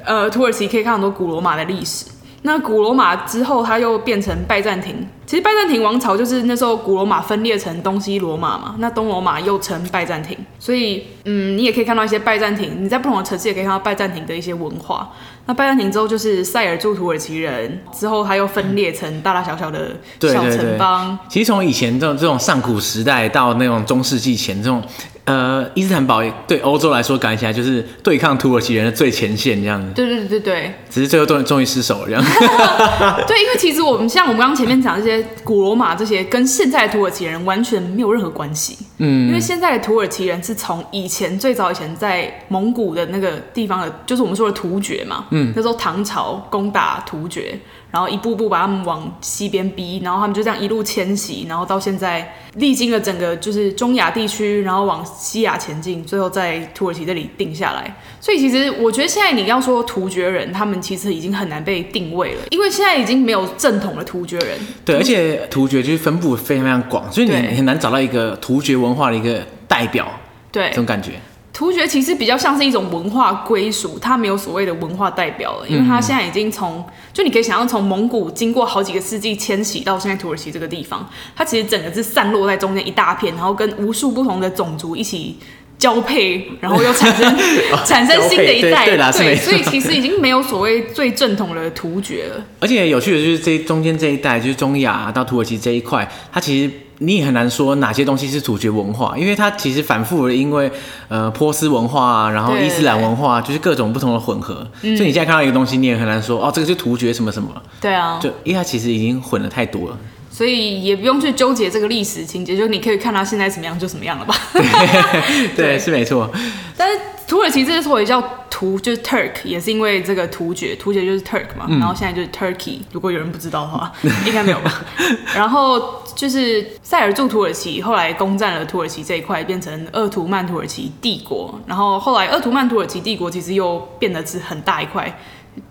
[0.04, 2.06] 呃土耳其可以看很多古罗马的历史。
[2.46, 4.94] 那古罗马之后，它又变成拜占庭。
[5.26, 10.38] 其实拜占庭王朝就是那时候古罗马分裂成东西罗马嘛，那东罗马又称拜占庭。
[10.61, 12.85] 所以，嗯，你也可以看到一些拜占庭。
[12.85, 15.11] 你在不同的城市也可以看到拜占庭的一些文化。
[15.46, 21.18] 那拜占庭之后就是塞尔柱土耳其人，之后它又分裂成大大小小的小城邦。
[21.28, 24.80] 其实从以前这种这种上古时代到那种中世纪前这种。
[25.26, 29.92] 呃，伊斯坦堡对欧洲来说，感觉起来就是对抗土耳其人的最前线这样子。
[29.92, 32.22] 对对对对，只是最后终终于失手了这样。
[33.26, 38.78] 对，因为其实我们像我们刚刚前面讲这些古罗马这些，跟现在的土耳其人完全没有任何关系。
[38.98, 45.26] 嗯，因为现在的土耳其人是从以前最早以前在蒙古的那个地方的，就是我们说的突厥嘛。
[45.32, 47.58] 嗯，那时候唐朝攻打突厥。
[47.90, 57.96] 然后一步步把他们往西边逼，然后他们就这样一路迁徙，然后到现在历经了整个就是中亚地区，然后往西亚前进，最后在土耳其这里定下来。
[58.20, 64.59] 所以其实我觉得现在你要说突厥人，他们其实已经很难被定位了，因为现在已经没有正统的突厥人。
[64.85, 70.09] 对，而且突厥就是分布非常非常广，所以你很难找到一个突厥文化的一个代表。
[70.51, 71.12] 对，这种感觉。
[71.57, 85.38] 突厥其实比较像是一种文化归属，它没有所谓的文化代表了，因为它现在已经从，就你可以想象从蒙古经过好几个世纪迁徙到现在土耳其这个地方，它其实整个是散落在中间一大片，然后跟无数不同的种族一起
[85.79, 87.35] 交配，然后又产生
[87.87, 92.45] 产生新的一代，对，对，所以其实已经没有所谓最正统的突厥了。
[92.61, 96.71] 而且有趣的就是这中间这一带，就是中亚到土耳其这一块，它其实。
[96.98, 100.70] 你也很难说哪些东西是突厥文化，因为它其实反复的，因为
[101.09, 107.50] 呃波斯文化啊，然后伊斯兰文化，就是各种不同的混合，所以你现在看到一个东西，你也很难说哦，这个是突厥什么什么。
[107.80, 109.98] 对啊，就因为它其实已经混了太多了，
[110.37, 114.35] 所以也不用去纠结这个历史情节，就你可以看他现在什么样就什么样了吧。
[114.53, 116.31] 对，对，是没错。
[116.77, 122.81] 但是土耳其这时候也叫突，就是 Turk，也是因为这个突厥，突厥就是 Turk 嘛，嗯、然后现在就是 Turkey。
[122.92, 123.90] 如果有人不知道的话，
[124.27, 124.85] 应该没有吧？
[125.35, 126.03] 然后。
[126.16, 131.61] 就是塞尔柱土耳其后来攻占了土耳其这一块，变成鄂图曼土耳其帝国。
[131.66, 135.14] 然后后来鄂图曼土耳其帝国其实又变得是很大一块，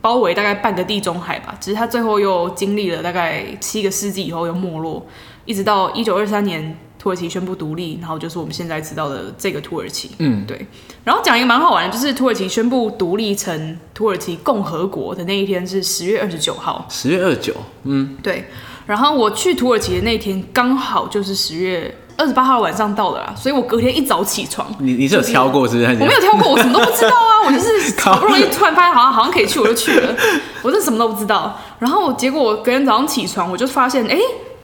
[0.01, 1.55] 包围大概半个地中海吧。
[1.59, 5.05] 只是它最后又经历了大概七个世纪以后又没落，
[5.45, 10.11] 一直到一九二三年土耳其宣布独立，然后就是我们现在知道的这个土耳其。
[10.19, 10.65] 嗯，对。
[11.03, 16.85] 然后讲一个蛮好玩的，就是土耳其宣布独立成土耳其共和国的那一天是十月二十九号。
[16.89, 18.45] 十月二十九，嗯，对。
[18.87, 24.67] 然后我去土耳其的那天刚好就是十月二十八号晚上到的啦，所以我隔天一早起床。
[24.79, 25.87] 你你是有挑过是不是？
[25.99, 27.45] 我没有挑过，我什么都不知道啊！
[27.45, 30.15] 我就是 好不容易突然发现好像好像可以去，我就去了。
[30.63, 31.57] 我真什么都不知道。
[31.79, 34.17] 然后结果我隔天早上起床，我就发现，哎，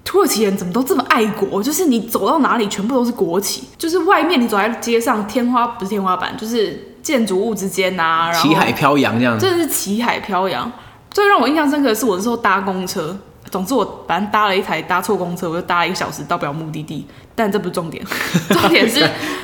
[0.06, 1.62] 土耳其人怎么都这么爱国？
[1.62, 10.72] 就是你走到哪里全部都是国旗，就是外面你走在街上，天花不是天花板，就是建筑物之间啊，然后旗海飘扬这样子，真的是旗海飘扬。
[11.12, 13.18] 最让我印象深刻的是我那时候搭公车。
[13.52, 17.06] 总之，我反正搭了一台搭错公车，我就搭了一个小时到不了目的地。
[17.34, 18.04] 但这不是重点，
[18.52, 19.00] 重点是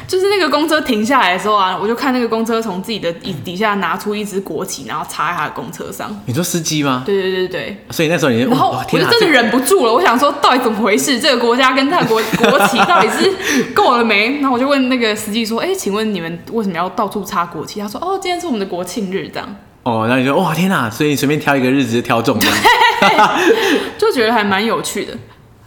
[0.07, 6.15] 就是那个公车停下来的时候啊，我就看那个公车从自己的椅子底下拿出一支国旗，然后插在他的公车上。
[6.25, 7.03] 你说司机吗？
[7.05, 7.85] 对对对对。
[7.89, 11.19] 所以那时候你就，然后我就真的忍不住了，我想说到底怎么回事？
[11.19, 14.39] 这个国家跟他的国国旗到底是够了没？
[14.41, 19.55] 然后我就问那个司机说：“哎，请问你们为什么要到处插国旗？”他说：“哦，今天是我们的国庆日，这样。”
[19.87, 22.45] 哦，然后你说：“哇，天哪！”所以你随便挑一个日子就挑中了。
[23.97, 25.17] 就觉得还蛮有趣的，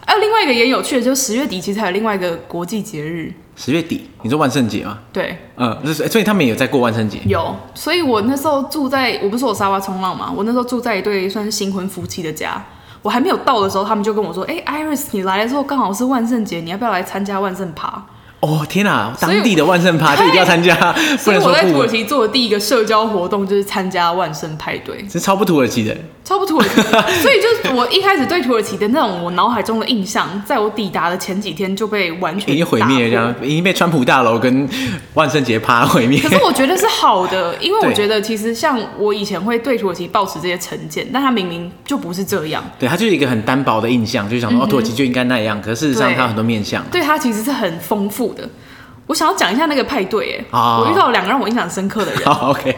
[0.05, 3.33] 还、啊、有另外一个也有趣的，就是十月底其实还有另外一个国际节日。
[3.57, 4.99] 十月底，你说万圣节吗？
[5.13, 7.19] 对，嗯，所以他们也有在过万圣节。
[7.27, 12.63] 有，所以我那时候住在，我不是我沙发冲浪嘛，我那时候住在一对算是新婚夫妻的家。
[13.03, 18.03] 我还没有到的时候，他们就跟我说：“哎、欸，Iris，你来的时候刚好是万圣节，你要不要来参加万圣趴？”
[18.41, 19.15] 哦天哪！
[19.21, 20.75] 当地的万圣趴 就一定要参加，
[21.19, 26.81] 所以我在土耳其做的第一个社交活动就是参加万圣派对，是超不土耳其的，超不土耳其。
[27.21, 34.67] 所以就是我一开始对土耳其的那种我脑海中的印象，在我抵达的前几天就被完全已经毁灭了，这样已经被川普大楼跟
[35.13, 36.19] 万圣节趴毁灭。
[36.21, 42.65] 可是我觉得是好的，因为我觉得其实像我以前会对土耳其抱持这些成见，但他明明就不是这样。
[42.79, 45.61] 对，他就是一个很单薄的印象，就是想说哦，土耳其就应该那样。
[45.61, 46.83] 可是事实上，他有很多面相。
[46.91, 48.49] 对，他其实是很丰富的。
[49.07, 50.87] 我想要讲一下那个派对，哎，oh.
[50.87, 52.23] 我遇到了两个让我印象深刻的人。
[52.27, 52.77] Oh, OK，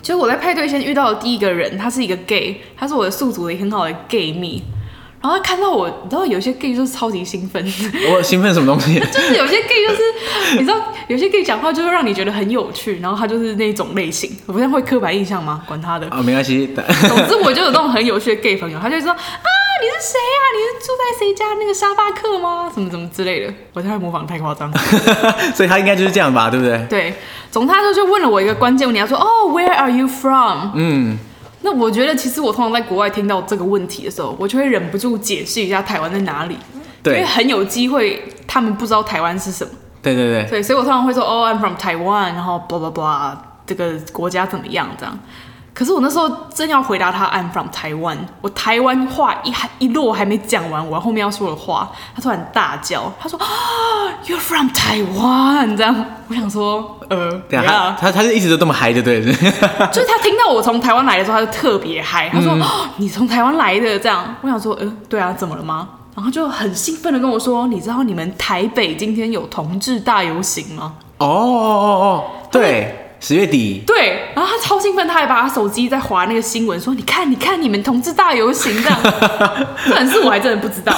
[0.00, 4.62] 就是我在派对先遇到的第一个人，他是一个 gay，他是我的宿主的很好的 gay 蜜。
[5.20, 7.64] 然后他看到我，你知道有些 gay 就是超级兴奋。
[8.12, 8.94] 我兴奋什么东西？
[9.10, 10.76] 就是有些 gay 就是，你知道
[11.08, 14.30] 有些 gay 讲话就会让你觉得很有趣，然后他就是那种类型。
[14.46, 15.64] 我不像会刻板印象吗？
[15.66, 16.06] 管他的。
[16.10, 16.70] 啊，oh, 没关系。
[17.08, 19.18] 总之我就有那种很有趣的 gay 朋友，他就说啊。
[19.80, 20.42] 你是谁啊？
[20.54, 22.70] 你是住在谁家那个沙发客吗？
[22.72, 24.72] 什么什么之类的，我在模仿太夸张，
[25.54, 26.78] 所以他应该就是这样吧，对不对？
[26.88, 27.14] 对，
[27.50, 31.18] 总之他就就问了我一个关键问题，他说：“哦，Where are you from？” 嗯，
[31.62, 36.56] 那我觉得其实我通常在国外听到这个问题的时候，我就会忍不住解释一下台湾在哪里，
[37.02, 39.70] 对，因为很有机会他们不知道台湾是什么。
[40.02, 43.32] 对对对，对，所以我通常会说：“哦，I'm from Taiwan。”然后 blah blah blah，
[43.66, 44.88] 这个国家怎么样？
[44.98, 45.18] 这样。
[45.76, 53.46] 可是我那时候正要回答他 I'm from Taiwan，我台湾话一还一落还没讲完，我后面要说的话，他突然大叫，他说啊
[54.26, 55.94] You're from Taiwan，这样，
[56.28, 62.62] 我想说呃，对啊，他他是一直都这么嗨的，对， 就是他听到我从台湾来的时候，他就特别嗨，他说、嗯、
[62.96, 65.88] 你从台湾来的这样，我想说呃，对啊，怎么了吗？
[66.14, 70.94] 然后就很兴奋的跟我说，你知道你们台北今天有同志大游行吗？
[71.18, 73.02] 哦哦哦哦，对。
[73.26, 73.82] 十月底。
[73.84, 78.96] 对，然后他超兴奋，他还把他手机在划那个新闻，说：“你看，你看，你们同志大游行这样。
[79.84, 80.94] ”这件事我还真的不知道。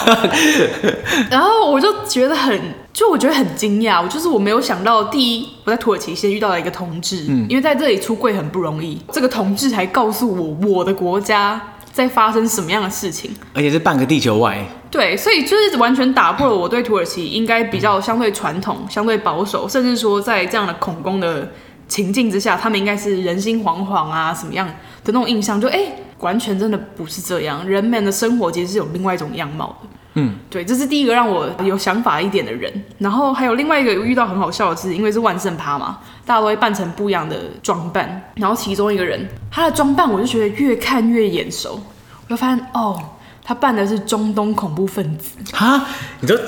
[1.31, 2.61] 然后我就觉得很，
[2.93, 4.03] 就我觉得很惊讶。
[4.03, 9.01] 我就是我没有想到，第一，我在土耳其先遇到了一个同志，嗯，因为在这里出柜很不容易。
[9.11, 10.29] 这个同志还告诉
[10.61, 11.59] 我，我的国家
[11.91, 14.63] 在发生什么样的事情，而且是半个地球外。
[14.91, 21.51] 对，所以就是完全打破了我对土耳其应该比较相对传统、相对保守，甚至说在这样的恐攻的
[21.89, 24.73] 情境之下，他们应该是人心惶惶啊，什么样的
[25.07, 25.81] 那种印象，就哎，
[26.21, 27.67] 完全真的不是这样。
[27.67, 29.89] 人们的生活其实是有另外一种样貌的。
[30.15, 32.73] 嗯，对，这是第一个让我有想法一点的人。
[32.99, 38.31] 然后还有另外一个遇到很好笑的是，因为是万圣趴嘛，大家都会扮成不一样的装扮。
[38.37, 41.81] 然后其中一个人，他的装扮我就觉得越看越眼熟，
[42.27, 43.01] 我就发现哦。
[43.45, 45.83] 他扮的是中东恐怖分子 哈？
[46.21, 46.39] 你就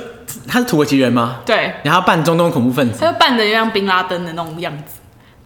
[0.46, 1.38] 他是土耳其人吗？
[1.46, 4.99] 对，然后扮中东恐怖分子，他就扮的像宾拉登的那种样子，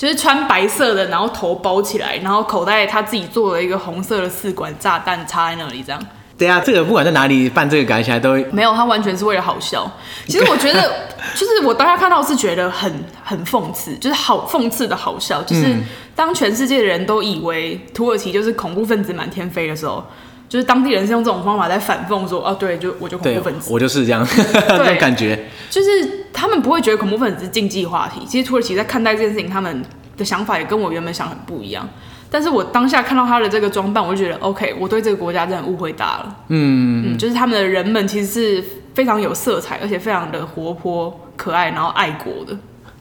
[0.04, 6.06] 就是穿白色的，然后头包起来，然后口袋他自己做了一个红色的四管炸弹插在那里，这样。
[6.36, 9.90] 对啊，这个不管在哪里办这个，感觉起来都没有，他完全是为了好笑。
[10.26, 10.92] 其实我觉得，
[11.34, 15.74] 就是我当下看到是觉得很很讽刺，就是好讽刺的好笑，就是
[16.14, 20.04] 当全世界的人都以为土耳其就是恐怖分子满天飞的时候。
[20.54, 24.24] 就是当地人是用这种方法在反讽说，哦，对，就我就恐怖分子，我就是这样，
[24.68, 25.46] 这种感觉。
[25.68, 28.24] 就是他们不会觉得恐怖分子是禁忌话题。
[28.24, 29.82] 其实土耳其在看待这件事情，他们
[30.16, 31.88] 的想法也跟我原本想很不一样。
[32.30, 36.36] 但是我当下看到他的这个装扮，我就觉得，OK，我对这个国家真的误会大了。
[36.50, 38.64] 嗯嗯，就是他们的人们其实是
[38.94, 42.56] 非常有色彩，而且非常的活泼可爱，然后爱国的。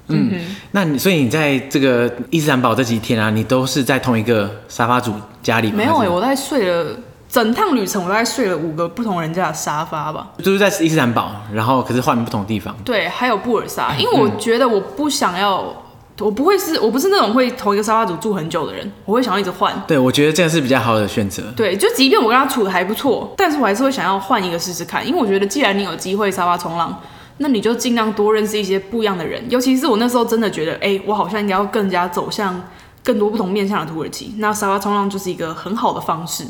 [0.07, 5.13] 嗯，嗯，那你所以你在这个伊斯坦堡这几天啊，你都是在同一个沙发主
[5.43, 5.75] 家里吗？
[5.77, 6.87] 没有哎、欸，我在睡了。
[7.33, 12.75] 整趟旅程我大概睡了五个不同人家的沙发吧，就是在伊斯坦堡，然后可是换不同地方。
[12.85, 15.75] 对，还有布尔萨，因为我觉得我不想要，嗯、
[16.19, 19.73] 我不会是，我不是那种会同一个沙发组住很久的人，我会想要一直换。
[19.87, 21.41] 对，我觉得这样是比较好的选择。
[21.57, 27.01] 对，就即便我跟他处的还不错，但是我还是会想要换一个试试看，因为我觉得既然你有机会沙发冲浪，
[27.37, 32.61] 那你就尽量多认识一些不一样的人，尤其是我那时候真的觉得，哎、欸，我好像应该要更加走向
[33.03, 36.45] 更多不同面向的土耳其，那沙发冲浪就是一个很好的方式。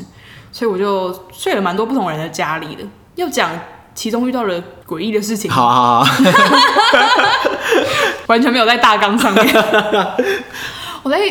[0.54, 2.84] 所以我就睡了蛮多不同人的家里的。
[3.16, 3.50] 要讲
[3.92, 6.14] 其中遇到了诡异的事情，好好好，
[8.28, 9.44] 完全没有在大纲上面。
[11.02, 11.26] 我在，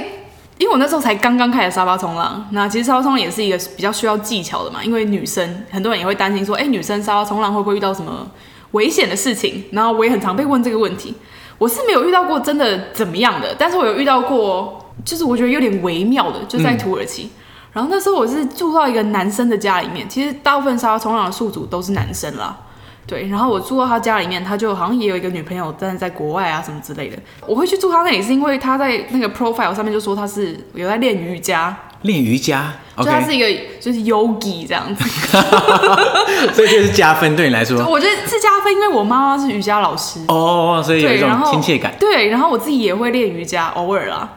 [0.57, 4.83] 因为我那时候才刚刚开始沙发冲浪，那其实沙发冲浪也是一个比较需要技巧的嘛。
[4.83, 8.29] 因为女生很多人也会担心说，哎、欸，女生沙发冲浪会不会遇到什么
[8.71, 9.63] 危险的事情？
[9.71, 11.15] 然后我也很常被问这个问题。
[11.57, 17.23] 我是没有遇到过真的怎么样的，但是我有遇到过，就是我觉得有点微妙的，就在土耳其。
[17.23, 17.29] 嗯
[17.73, 22.55] 然后那时候我是住到一个男生的家里面，其实大部分沙发冲浪的宿主都是男生啦，
[23.07, 23.27] 对。
[23.29, 27.17] 然后我住到他家里面，他就好像也有一个女朋友，但是在国外啊什么之类的。
[27.47, 33.47] 我会去住他那里，是因为他在那个 profile 上面就说他是有在练瑜伽，练瑜伽，就他是一个
[33.81, 35.03] 就是 yogi 这样子，
[36.53, 37.83] 所以就是加分对你来说？
[37.89, 41.91] 我觉得是加分，因为我妈妈是瑜伽老师哦，所以有一种亲切感。
[41.99, 44.29] 对，然后我自己也会练瑜伽，偶尔啦。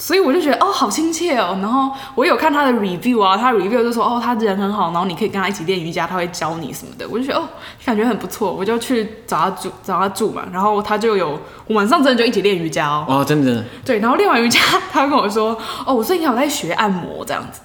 [0.00, 1.58] 所以我就觉得哦，好亲切哦。
[1.60, 7.06] 然后我有看他的 review 啊，他 review 就说哦，他人很好，然后你可以跟他一起练瑜伽，他会教你什么的。
[7.08, 7.48] 我就觉得哦，
[7.84, 10.42] 感觉很不错，我就去找他住，找他住嘛。
[10.52, 13.04] 然后他就有，我晚上真的就一起练瑜伽哦。
[13.08, 13.64] 哦，真的真的。
[13.84, 14.60] 对，然后练完瑜伽，
[14.92, 17.60] 他跟我说哦，我最近好像在学按摩这样子。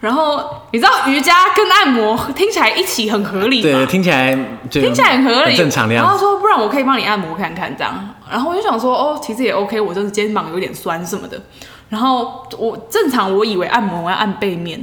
[0.00, 3.62] 然后你知道瑜伽跟按摩听起来一起很合理吗？
[3.62, 4.34] 对，听起来
[4.70, 6.08] 听起来很合理，正常的样子。
[6.08, 8.09] 然后说不然我可以帮你按摩看看这样。
[8.30, 11.40] 然后我就想说哦，其实也 OK，我就是肩膀有点酸什么的。
[11.88, 14.80] 然后我正常，我以为按摩我要按背面，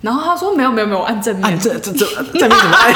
[0.00, 1.44] 然后他说没有没有没有，我按正面。
[1.44, 2.92] 按正正正正面怎么按？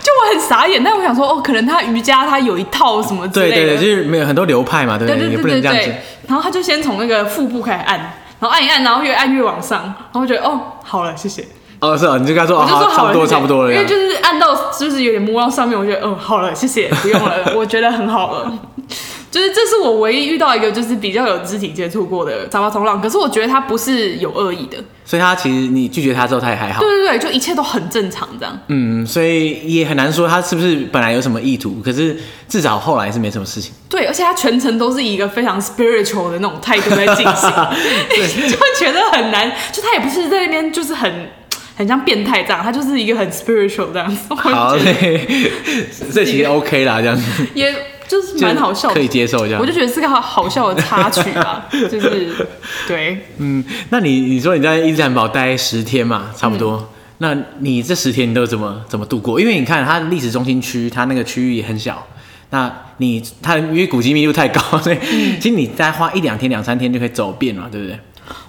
[0.00, 3.54] 就我很傻眼，但我想说哦，可能他瑜伽他有一套什么之类的。
[3.56, 5.20] 对对对，就是没有很多流派嘛，对不对？
[5.20, 6.02] 对对对对对，对。
[6.28, 11.44] 然后他就先从那个腹部开始按，然后按一按，然后越按越往上，然后我觉得哦，好了，谢谢。
[11.80, 18.52] 哦，是啊，你就跟他说，我就说好，差不多差不多了，因为就是按到就是有点摸到上面，我觉得嗯，好了，谢谢，不用了， 我觉得很好了。
[19.30, 28.58] 就是这是我唯一遇到一个就是比较有肢体接触过的沙发冲浪，可是我觉得他不是有恶意的，所以他其实你拒绝他之后他也还好，对对对，就一切都很正常这样。
[28.66, 32.16] 嗯，所以也很难说他是不是本来有什么意图，可是
[32.48, 33.72] 至少后来是没什么事情。
[33.88, 37.50] 对，而且他全程都是以一个非常 spiritual 的那种态度在进行，
[38.50, 41.28] 就会觉得很难，就他也不是在那边就是很
[41.80, 44.34] 很像变态这样，他就是一个很 spiritual 这样子。
[44.34, 45.26] 好嘞，
[46.12, 47.74] 这其实 OK 啦，这样子也。
[48.10, 49.60] 就是蛮好笑的，可以接受这样。
[49.60, 52.28] 我就觉得是个好好笑的插曲吧， 就是
[52.88, 59.40] 对，嗯，那你你说你在伊斯坦堡待十天嘛，差不多，嗯、那你这十天你都怎么怎么度过？
[59.40, 62.04] 因为你看它历史中心区，它那个区域也很小，
[62.50, 64.98] 那你它因为古迹密度太高，所以
[65.40, 67.96] 其实你再花一两天、两三天就可以走遍了，对不对？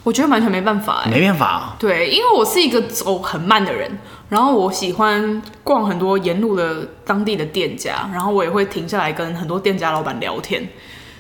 [0.04, 1.62] 我觉得完全没办法，没办法哦。
[1.78, 3.92] 对，因为我是一个走很慢的人，
[4.30, 10.68] 然后我喜欢逛很多沿路的当地的店家，然后我也会停下来跟很多店家老板聊天。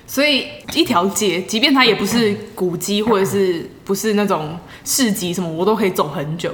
[0.07, 6.51] 所以一条街，即便它也不是古迹或者是不是那种市集什么，我都可以走很久。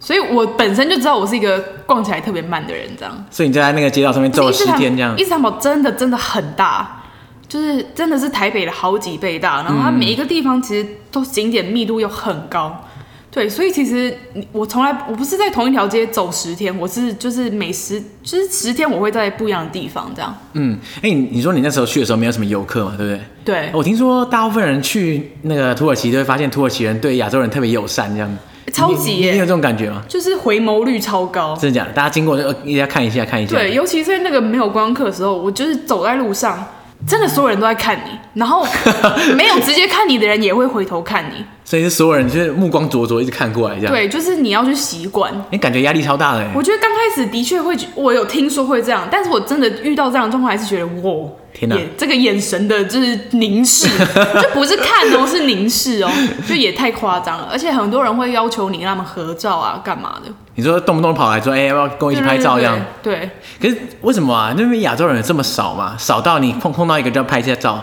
[0.00, 3.24] 所以我本身就知道我是一个逛起来特别慢的人，这样。
[3.30, 5.14] 所以你就在那个街道上面走了十天这样。
[5.18, 7.02] 伊斯坦堡真的真的很大。
[7.48, 12.84] 就是真的是台北的好几倍大，然后它每一个地方其实都景点密度又很高，
[13.30, 14.16] 对，所以其实
[14.50, 20.34] 我从来我不是在同一条街走十天，我是就是每十就是十天我会在不一样的地方这样。
[20.54, 23.20] 嗯，哎，你说你那时候去的时候没有什么游客嘛，对不对？
[23.44, 28.38] 对，我听说大部分人去那个土耳其都会发现土耳其人对亚洲人特别友善，这样。
[28.72, 30.02] 超级耶，你有这种感觉吗？
[30.08, 31.92] 就是回眸率超高，真的假的？
[31.92, 33.56] 大家经过就一定要看一下看一下。
[33.56, 36.66] 对，尤其是那个没有观光客的时候，我就是走在路上。
[37.06, 38.66] 真的，所有人都在看你，然后
[39.36, 43.92] 没有直接看你的人也会回头看你，所以是所有人就是目光灼灼，一直看过来这样。
[43.92, 45.32] 对，就是你要去习惯。
[45.50, 46.46] 你感觉压力超大的。
[46.54, 51.28] 我觉得刚开始的确会，我有听说会这样，但是我真的遇到这样的状况，还是觉得哇。
[51.58, 53.88] 天哪，这个眼神的就是凝视，
[54.42, 56.10] 就不是看哦，是凝视哦，
[56.46, 57.48] 就也太夸张了。
[57.50, 60.30] 而且很多人会要求你跟他们合照啊，干嘛的？
[60.56, 62.78] 你说动不动跑来说，哎、欸，要不要跟我一起拍照这样？
[63.02, 63.30] 对。
[63.58, 64.54] 可是为什么啊？
[64.54, 65.96] 那边亚洲人有这么少嘛？
[65.98, 67.82] 少到你碰碰到一个就要拍一下照？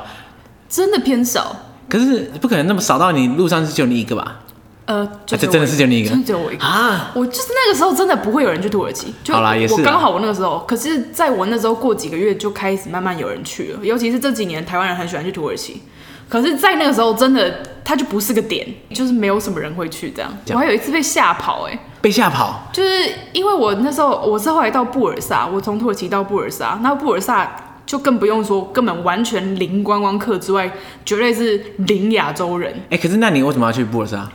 [0.69, 1.55] 真的偏少。
[1.89, 4.39] 可是不可能那么少到你路上是只有你一个吧？
[4.85, 7.11] 呃，这、啊、真的是只有你一个，真只有我一个啊！
[7.15, 9.73] 我就是那个时候真的不会有人去土耳其，就好啦，也是。
[9.73, 15.81] 我刚好我那个时候，可是在我那时候过几个月就开始慢慢有人去了，尤其是这几年台湾人很喜欢去土耳其。
[16.29, 20.31] 可是，在那个时候真的它就不是个点，就是没有什么人会去这样。
[20.43, 22.89] 这样我还有一次被吓跑、欸，哎，被吓跑，就是
[23.33, 27.55] 因为我那时候我是后来到布尔萨，我从土耳其到布尔萨，那布尔萨
[27.85, 30.71] 就更不用说，根本完全零观光客之外，
[31.05, 32.73] 绝对是零亚洲人。
[32.85, 34.27] 哎、欸，可是那你为什么要去布尔萨？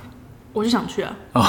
[0.52, 1.12] 我就想去啊！
[1.34, 1.44] 哦，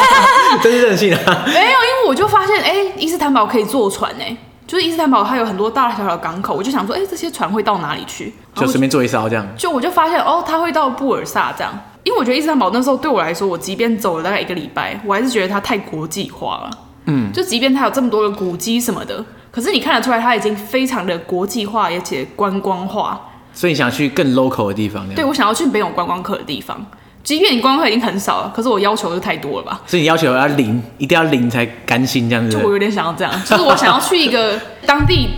[0.62, 1.42] 真是任性啊！
[1.46, 4.36] 没有，因为我就发现，哎、欸，伊斯坦堡可以坐船，哎，
[4.66, 8.32] 就是伊斯坦堡它有很多大大小小的港口，我就想说，哎、欸，这些船会到哪里去？
[8.54, 9.46] 就随便坐一艘这样。
[9.56, 11.72] 就我就发现，哦，它会到布尔萨这样，
[12.04, 16.70] 因为我觉得伊斯坦堡那时候对我来说，我即便走了大概一个礼拜，我还是觉得它太国际化了。
[17.06, 23.20] 嗯，就即便它有这么多的古迹什么的，可是你看得出来，它已经非常的国际化，而且观光化。
[23.52, 25.08] 所以你想去更 local 的地方？
[25.14, 26.84] 对，我想要去没有观光客的地方。
[27.24, 29.80] 即便你观光客已经很少了，可是我要求就太多了吧？
[29.86, 32.56] 所以你要求要零，一定要零才甘心这样子。
[32.56, 35.30] 就我有点想要这样， 就是我想要去一个当地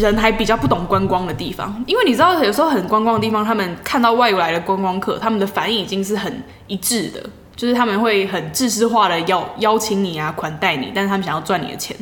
[0.00, 7.20] 人还比较不懂观光的地方，因为你知道有时候很观光的地方，他们看到外来的观光客，他们的反应已经是很一致的，
[7.54, 11.94] 就是他们会很制式化的邀邀请你啊，款待你，但是他们想要赚你的钱。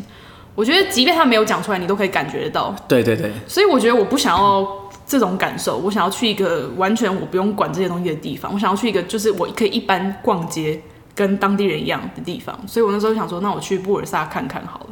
[0.54, 2.74] 我觉得即便他没有讲出来，你都可以感觉得到。
[2.88, 3.30] 对对对。
[3.46, 4.66] 所以我觉得我不想要
[5.06, 8.52] 这种感受，我想要去一个完全我不用管这些东西的地方。
[8.52, 10.80] 我想要去一个就是我可以一般逛街，
[11.14, 12.58] 跟当地人一样的地方。
[12.66, 14.86] 所以我那时候想说，那我去布尔萨看看好了。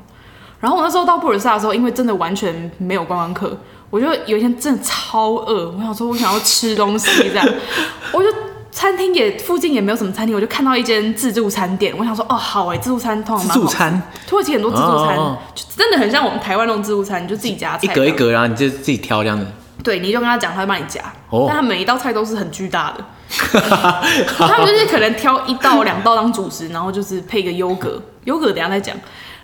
[0.60, 3.58] 然后我那时候到布尔萨的时候，因为真的完全没有观光客，
[3.90, 7.46] 我就有一天真的超饿，我想说我想要吃东西这样，
[8.12, 8.28] 我就。
[8.74, 13.46] 餐厅也附近也没有什么餐厅，我就看到一间自助餐店，我想说哦好哎，自助餐通常。
[13.46, 19.46] 自助餐，土耳其很多自助餐，哦哦哦就真的很像我们台湾那种自助餐，你就自己夹菜，一格一格，然后你就自己挑这样子。
[19.84, 21.00] 对，你就跟他讲，他会帮你夹。
[21.30, 21.44] 哦。
[21.46, 23.04] 但他每一道菜都是很巨大的，
[24.36, 28.96] 他们就是可能挑一道两道当主食，然后就是配个优格，优格等下再讲。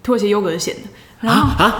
[0.02, 0.80] 土耳其优格是咸的。
[1.20, 1.76] 然后啊，啊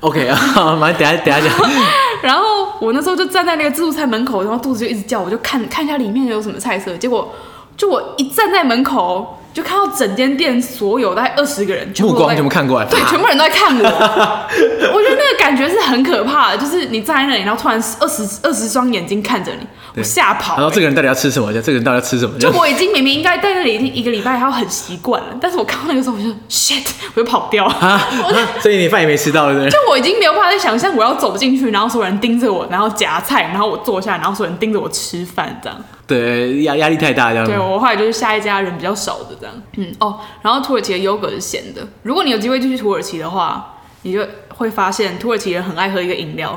[0.00, 0.38] ，OK 啊，
[0.78, 1.70] 马上等下等下讲。
[2.22, 2.42] 然后
[2.80, 6.94] 我那时候就站在那个自助餐门口，然后肚子就一直叫，我就看看一下里面有什么菜色。
[6.98, 7.34] 结果
[7.76, 13.84] 就我一站在门口，就看到整间店所有大概二十个人，目光全部看过来，对，全部人都在看我。
[14.92, 20.60] 我觉得那个感觉是很可怕的，就是你站在那里，然后突然二十二十双眼睛看着你，我吓跑、欸。
[20.60, 21.50] 然后这个人到底要吃什么？
[21.54, 22.38] 这个人到底要吃什么？
[22.38, 27.72] 就我已经明明应该在那里已经一个礼拜，还要很习惯了，但是我看到那个时候，我就 shit，我就跑掉了。
[27.72, 27.98] 啊、
[28.60, 29.70] 所以你饭也没吃到，对不对？
[29.70, 35.78] 就我已经没有办法再想象我要走进去，然后所有人盯着我，然后夹菜，然后我坐下，然后所有人盯着我吃饭，这样。
[36.06, 37.44] 对，压压力太大，这样。
[37.44, 39.54] 对，我后来就是下一家人比较少的这样。
[39.76, 41.86] 嗯哦，然后土耳其的优格是咸的。
[42.02, 46.52] 如果你有机会去土耳其的话，你就会发现土耳其人很爱喝一个饮料，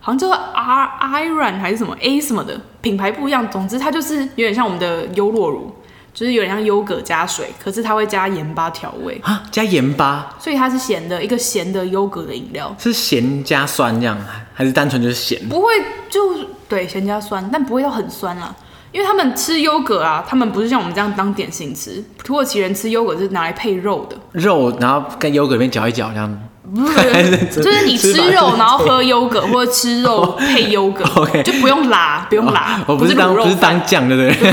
[0.00, 0.88] 好像叫做 R
[1.26, 3.50] Iran 还是什么 A 什么的，品牌不一样。
[3.50, 5.74] 总之它就是有点像我们的优酪乳，
[6.14, 12.74] 就是有点像优格加水，可是它会加盐巴调味啊，加盐巴，所以它是咸的，一个咸的优格的饮料。
[12.78, 14.18] 是咸加酸这样，
[14.54, 15.46] 还是单纯就是咸？
[15.50, 15.66] 不会，
[16.08, 16.20] 就
[16.66, 18.54] 对，咸加酸，但不会到很酸啦。
[18.96, 26.38] 因为他们吃优格啊，他们不是像我们这样当点心吃，土耳其人吃优格是拿来配肉的，肉然后跟优格里面搅一搅这样。
[26.74, 31.42] 不是， 就是你吃肉，然后喝优格，或者吃肉 配优格， okay.
[31.42, 32.80] 就不用拉，不用拉。
[32.86, 34.50] 我不是当不是当酱，对不对？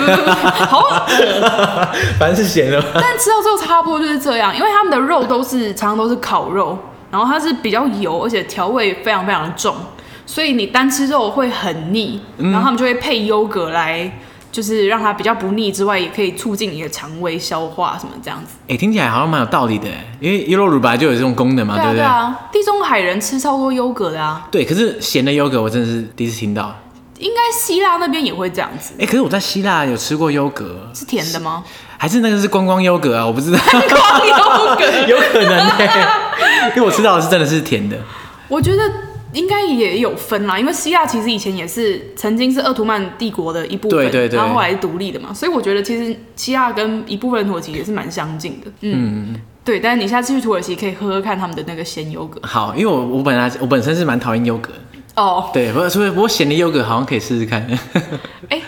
[0.68, 1.88] 好恶，
[2.20, 2.84] 反正是咸的。
[2.96, 6.78] 但吃到最后差不多就是这样，因为他们的肉都是常常都是烤肉，
[7.10, 9.74] 然后它是比较油，而且调味非常非常的重，
[10.26, 14.12] 所以你单吃肉会很腻，然后他们就会配优格来。
[14.54, 18.54] 就是让它比较不腻之外，也可以促进你的肠胃消化什么这样子。
[18.66, 19.88] 哎、欸，听起来好像蛮有道理的，
[20.20, 21.95] 因为优酪乳本来就有这种功能嘛，对，不对？
[21.95, 24.47] 对啊，地中海人吃超多优格的啊。
[24.51, 26.80] 对，可是咸的优格我真的是第一次听到。
[27.18, 28.93] 应该希腊那边也会这样子。
[28.97, 31.64] 哎、欸，可是我在希腊有吃过优格，是甜的吗？
[31.97, 33.26] 还是那个是观光优格啊？
[33.26, 33.58] 我不知道。
[33.72, 35.74] 观光优格 有可能呢，
[36.76, 37.97] 因为我吃到的是真的是甜的。
[38.47, 38.84] 我觉得。
[39.34, 48.72] 应该也有分啦，因为希腊其实以前也是曾经是鄂图曼帝国的一部分，对对对，然后后来是独立的嘛，所以我觉得其实希腊跟一部分土耳其也是蛮相近的。
[48.82, 52.40] 嗯，嗯对，但是你下次去土耳其可以喝喝看他们的那个咸优格。
[52.44, 54.72] 好，因为我我本来我本身是蛮讨厌优格
[55.16, 57.62] 哦，对，不过所以不过咸的优格好像可以试试看。
[58.50, 58.62] 哎、欸，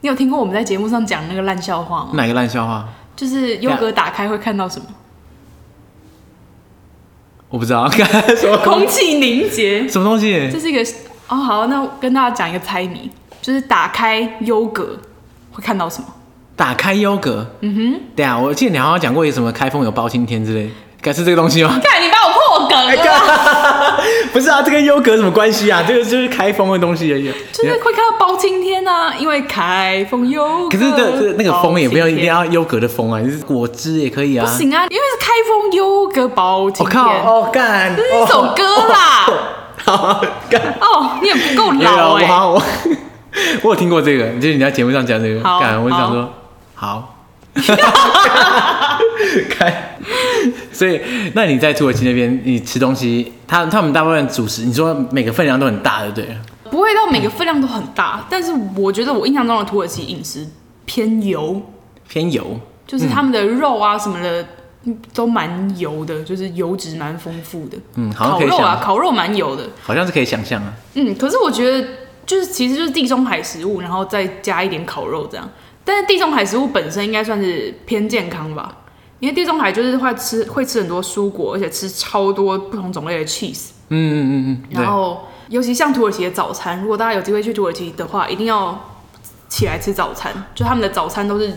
[0.00, 2.10] 你有听过我们在节目上讲那个烂笑话吗？
[2.14, 2.88] 哪个烂笑话？
[3.14, 4.86] 就是优格打开会看到什么？
[7.50, 7.90] 我不知道，
[8.38, 9.86] 什么空气凝结？
[9.88, 10.48] 什么东西？
[10.52, 10.80] 这是一个
[11.28, 13.10] 哦，好，那跟大家讲一个猜谜，
[13.42, 14.96] 就是打开优格
[15.52, 16.06] 会看到什么？
[16.56, 20.70] 打开优格，嗯哼，对啊，我记得你好像讲过有什么开封有包青天之类，
[21.00, 21.70] 该是这个东西吗？
[21.82, 22.96] 看你把我破梗了，欸、
[24.32, 25.82] 不是啊，这跟优格什么关系啊？
[25.86, 30.78] 这个就是开封的东西而已，就是会看到包青天啊，因为开封优格。
[30.78, 34.46] 可是那个封也不要一定要优格的封啊，就是果汁也可以啊。
[34.46, 37.02] 不行啊，因为是开封优格包青天。
[37.02, 39.26] 我、oh, 靠，哦干，这是一首歌啦。
[39.84, 42.30] 好干，哦，你也不够老哎、欸。
[42.30, 42.62] 我我，
[43.62, 46.28] 我有听过这个，就是你在节目上讲这个，干，我就想说
[46.74, 47.16] 好。
[49.50, 49.98] 开，
[50.72, 51.00] 所以
[51.34, 56.36] 那你在土耳其那边，你吃东西，他他们大部分主食，你说每个分量都很大，对不对？
[56.70, 60.46] 不会到每个分量都很大，但是我觉得我印象中的土耳其饮食
[60.84, 61.60] 偏油，
[62.08, 64.46] 偏油，就是他们的肉啊什么的
[65.12, 67.76] 都蛮油的，就是油脂蛮丰富的。
[67.96, 70.72] 嗯，烤肉啊，烤肉蛮油的，好像是可以想象啊。
[70.94, 71.86] 嗯，可是我觉得
[72.24, 75.48] 就是其实就是地中海食物，然后再加一点烤肉这样。
[75.84, 78.76] 但是地中海食物本身应该算是偏健康吧，
[79.20, 83.68] 因为地中海就是会吃会吃很多蔬果，而且吃超多不同种类的 cheese。
[83.88, 84.62] 嗯嗯嗯嗯。
[84.70, 88.78] 然后尤其像土耳其的早餐，如果大家有机会去土耳其的话，一定要
[89.48, 90.32] 起来吃早餐。
[90.54, 91.52] 就他们的早餐都是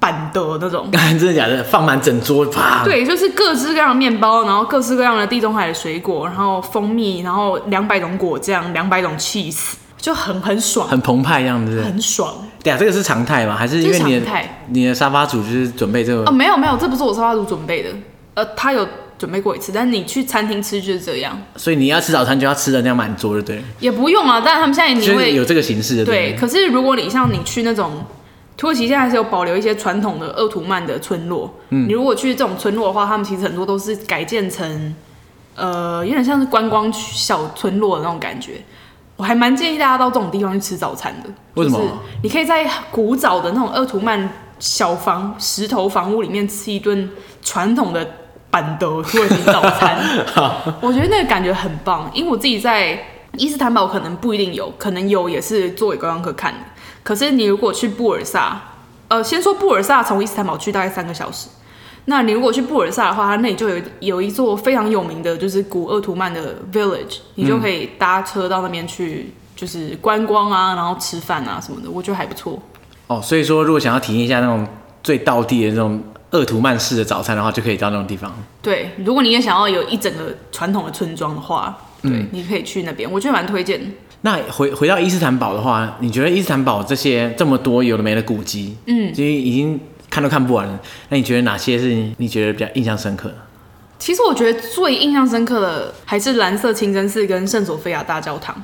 [0.00, 1.62] 板的那种， 真的假的？
[1.64, 2.84] 放满整桌，啪！
[2.84, 9.74] 对，就是各式各样的面包，然后各式各样的地中海的水果，然后蜂蜜，然后两百种果酱，两百种 cheese。
[10.00, 12.32] 就很很爽，很澎湃，这样子，很爽。
[12.68, 13.56] 对啊，这个是常态吗？
[13.56, 14.26] 还是因为你的
[14.68, 16.24] 你的沙发主就是准备这个？
[16.24, 17.90] 哦，没有没有，这不是我沙发主准备的。
[18.34, 18.86] 呃，他有
[19.18, 21.36] 准备过一次，但是你去餐厅吃就是这样。
[21.56, 23.62] 所以你要吃早餐就要吃的那样满桌，对不对？
[23.80, 26.04] 也不用啊，但是他们现在你会有这个形式的。
[26.04, 28.04] 对，可是如果你像你去那种
[28.56, 31.52] 土耳其，现在还是有保留一些传统的鄂图曼的村落。
[31.70, 34.94] 嗯，你如果去这种村落的话，他们其实很多都是改建成
[35.56, 38.62] 呃，有点像是观光小村落的那种感觉。
[39.18, 41.28] 我还蛮建议大家到这种地方去吃早餐的。
[41.54, 41.78] 为什么？
[41.78, 41.90] 就是
[42.22, 47.10] 你可以在古早的那种鄂图曼小房石头房屋里面吃一顿
[47.42, 48.08] 传统的
[48.48, 49.98] 板德土耳其早餐。
[50.80, 52.96] 我觉得那个感觉很棒，因为我自己在
[53.36, 56.60] 伊斯坦堡可能不一定有，可能有也是作为观光客看的。
[57.02, 58.60] 可是你如果去布尔萨，
[59.08, 61.48] 呃，先说布尔萨从伊斯坦堡去大概三个小时。
[62.10, 72.58] 那你如果去布尔萨的话，它那里就有有一座非常有名的，就是古鄂图曼的 village，你就可以搭车到那边去，就是观光啊，然后吃饭啊什么的，我觉得还不错。
[73.08, 74.66] 哦，所以说如果想要体验一下那种
[75.02, 78.34] 最道地的那种鄂图曼式的早餐的话，就可以到那种地方。
[78.62, 83.78] 对，如果你也想要有一整个传统的村庄的话，对，嗯、你可以去那边，我觉得蛮推荐。
[84.22, 89.78] 那回回到伊斯坦堡的话，你觉得伊斯坦堡这些这么多有的没的古迹，嗯，其实已经。
[90.10, 90.78] 看都看不完了，
[91.08, 91.86] 那你觉得哪些是
[92.16, 93.34] 你觉得比较印象深刻的？
[93.98, 98.54] 其实我觉得最印象深刻的还是蓝色清真寺跟圣索菲亚大教堂，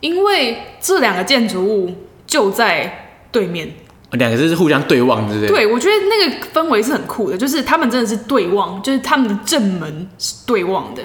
[0.00, 1.94] 因为这两个建筑物
[2.26, 3.72] 就在对面，
[4.10, 5.48] 两个是互相对望，对不对？
[5.48, 11.02] 对，我觉得那个氛围是很酷的，就是他们真的是对望，就是他们的正门是对望的。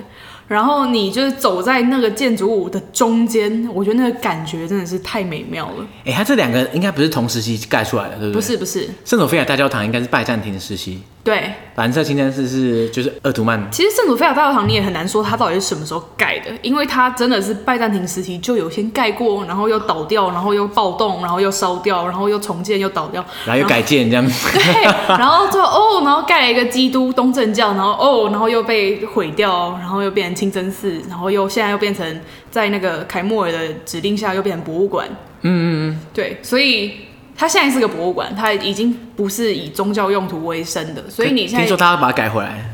[0.48, 5.86] 然后你就是走在那个建筑物的中间，我觉得那个感觉真的是太美妙了。
[6.06, 8.34] 哎，它这两个应该不是同时期盖出来的，对不对？
[8.34, 8.90] 不是，不是。
[9.04, 11.02] 圣索菲亚大教堂应该是拜占庭的时期。
[11.28, 13.62] 对，蓝色清真寺是就是鄂图曼。
[13.70, 24.58] 其实圣祖菲亚大教堂你也很难说它到底是什么时候盖的，因为它真的是拜占庭时期就有先盖过，然后又倒掉，然后又暴动，然后又烧掉，然后又重建又倒掉，然后又改建这样子。
[24.58, 24.84] 对，
[25.20, 35.06] 然后最后哦，然后盖了一个基督东正教，然后哦，然后又被毁掉，然后又变成清真寺，然后又现在又变成在那个凯莫尔的指令下又变成博物馆。
[35.42, 36.94] 嗯嗯嗯，对，所以。
[37.40, 42.68] 它现在是个博物馆，它已经不是以宗教用途为生的，所以你现在听说他要把它改回来，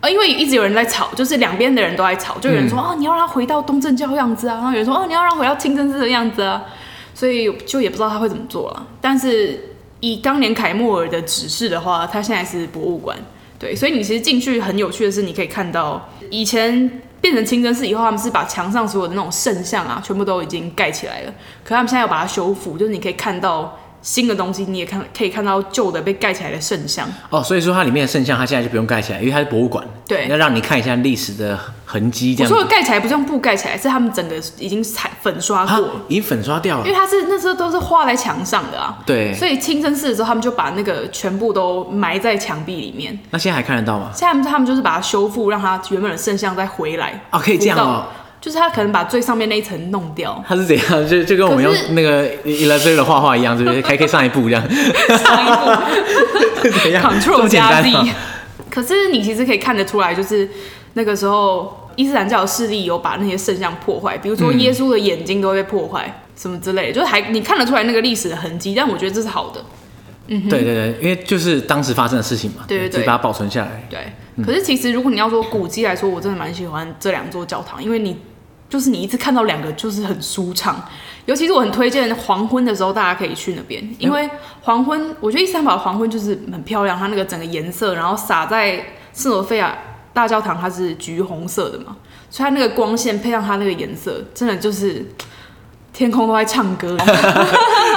[0.00, 6.62] 呃，因为一直有人在吵，就是两边的人都在吵，就有人说啊、你要让它回到东正教样子啊，然后有人说哦，你要让它回到清真寺的样子啊，
[7.12, 8.86] 所以就也不知道他会怎么做了。
[9.00, 13.18] 但是以当年凯莫尔的指示的话，它现在是博物馆，
[13.58, 21.34] 对，所以你其实进去很有趣的是，你可以看到以前变成清真寺以后，他们是把墙上所有的那种圣像啊，全部都已经盖起来了，
[21.64, 23.76] 可他们现在要把它修复，就是你可以看到。
[24.04, 32.34] 新的东西你也看可以看到旧的被盖起来的圣像哦，所以说它里面的圣像它现在就不用盖起来，因为它是博物馆，对，要让你看一下历史的痕迹。
[32.34, 38.98] 这样，我说的盖起来不是用布盖起来，是他们整个已经彩粉刷过，已经粉刷掉了，因为它是那时候都是画在墙上的啊。
[39.06, 43.18] 对，所以清真寺的时候他们就把那个全部都埋在墙壁里面。
[43.30, 44.10] 那现在还看得到吗？
[44.14, 47.22] 现在他们就是把它修复，让它原本的圣像再回来。
[47.30, 48.04] 哦，可以这样哦。
[48.44, 51.08] 就是他可能把最上面那一层弄掉，他是怎样？
[51.08, 53.80] 就就跟我们用那个 Illustrator 画画一样，是不是？
[53.80, 54.62] 还可以上一步这样？
[55.16, 57.82] 上一步， Ctrl 加。
[58.68, 60.46] 可是你其实可以看得出来，就是
[60.92, 68.74] 那个时候伊斯兰教的势力有把那些圣像破坏，比如说耶稣的眼睛都会被破坏，什么之类的，就是还你看得出来那个历史的痕迹。
[68.76, 69.64] 但我觉得这是好的。
[70.26, 73.86] 嗯，对对对，因为就是当时发生的事情嘛，对对对，把它保存下来。
[73.88, 74.12] 对，
[74.44, 78.14] 可是其实如果你要说古迹来说，我真的蛮喜欢这两座教堂，因为你。
[78.68, 80.82] 就是你一次看到两个，就是很舒畅。
[81.26, 84.28] 尤其是我很推荐黄昏的时候，大家可以去那边，因为
[84.60, 88.76] 黄昏，我觉得伊斯坦堡的黄昏就是很漂亮，它那个整个颜色，然后洒在
[89.14, 89.74] 圣索菲亚
[90.12, 91.96] 大教堂，它是橘红色的嘛，
[92.28, 95.02] 所以它那个光线配上它那个颜色，真的就是
[95.94, 96.94] 天空都在唱歌。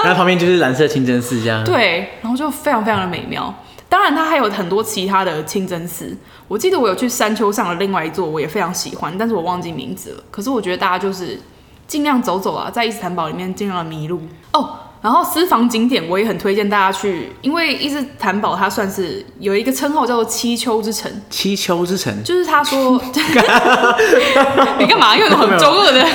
[0.06, 1.64] 然后旁边就是蓝色清真寺这样。
[1.66, 3.54] 对，然后就非常非常的美妙。
[3.90, 6.16] 当然，它还有很多其他的清真寺。
[6.48, 10.24] 我记得我有去山丘上的另外一座，我也非常喜欢，但是我忘记名字了。
[10.30, 11.40] 可是我觉得大家就是
[11.88, 14.22] 尽量走走啊，在伊斯坦堡里面尽量迷路
[14.54, 14.80] 哦。
[15.08, 21.10] 然后私房景点我也很推荐大家去，因为伊斯坦堡它算是有一个称号叫做七丘之城。
[21.30, 23.02] 七丘之城就是他说，
[24.78, 26.06] 你干嘛用很中二的？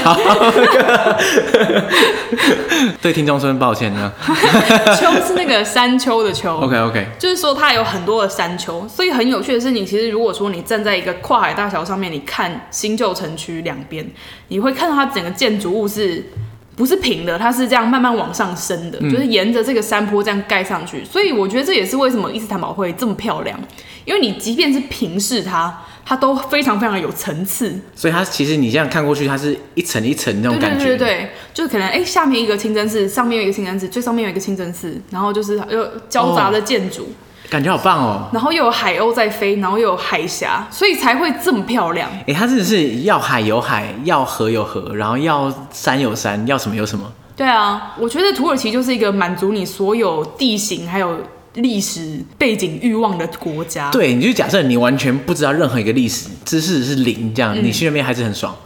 [3.01, 4.13] 对听众说声抱歉，呢。
[5.01, 6.55] 丘是那个山丘的丘。
[6.55, 14.07] OK OK，就是说它有很多的山丘，所以很有趣的是，你其实如果说你站在一个跨海大桥上面，你看新旧城区两边，
[14.49, 16.27] 你会看到它整个建筑物是。
[16.75, 21.05] 不是平的，它是这样慢慢往上升的，嗯、就是沿着这个山坡这样盖上去。
[21.05, 23.61] 所以我觉得这也是为什么伊斯坦堡会这么漂亮，
[24.05, 27.79] 因为你即便是平视它，它都非常非常有层次。
[27.95, 30.87] 所以它其实你这样看过去，它是一层一层那种感觉。
[30.87, 37.03] 对对对对，就是可能哎、欸，下面一个清真寺，上面有一个清真寺，最上面有一个清真寺，然后就是又交杂的建筑。
[37.03, 42.09] 哦感觉好棒哦，然后又有海鸥在飞，然后又有海峡，所以才会这么漂亮。
[42.21, 47.13] 哎、欸，它真的是要海有海，要河有河，然后要山有山，要什么有什么。
[47.37, 51.19] 对啊，我觉得土耳其就是一个满足你所有地形还有
[51.57, 53.91] 历史背景欲望的国家。
[53.91, 58.57] 对，你就假设你完全不知道任何一个历史知识是零，这样、嗯、你去那边还是很爽。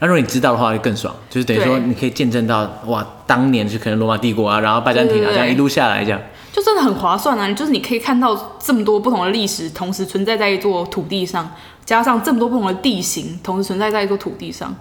[0.00, 6.20] 那如果你知道的话，就更爽，就是等于说你可以见证到哇，当年就可能罗马帝国啊，然后拜占庭啊，这样一路下来这样。
[6.52, 7.50] 就真的很划算啊！
[7.52, 11.50] 就是你可以看到这么多不同的历史同时存在在一座土地上，
[11.84, 14.74] 加上这么多不同的地形同时存在在一座土地上，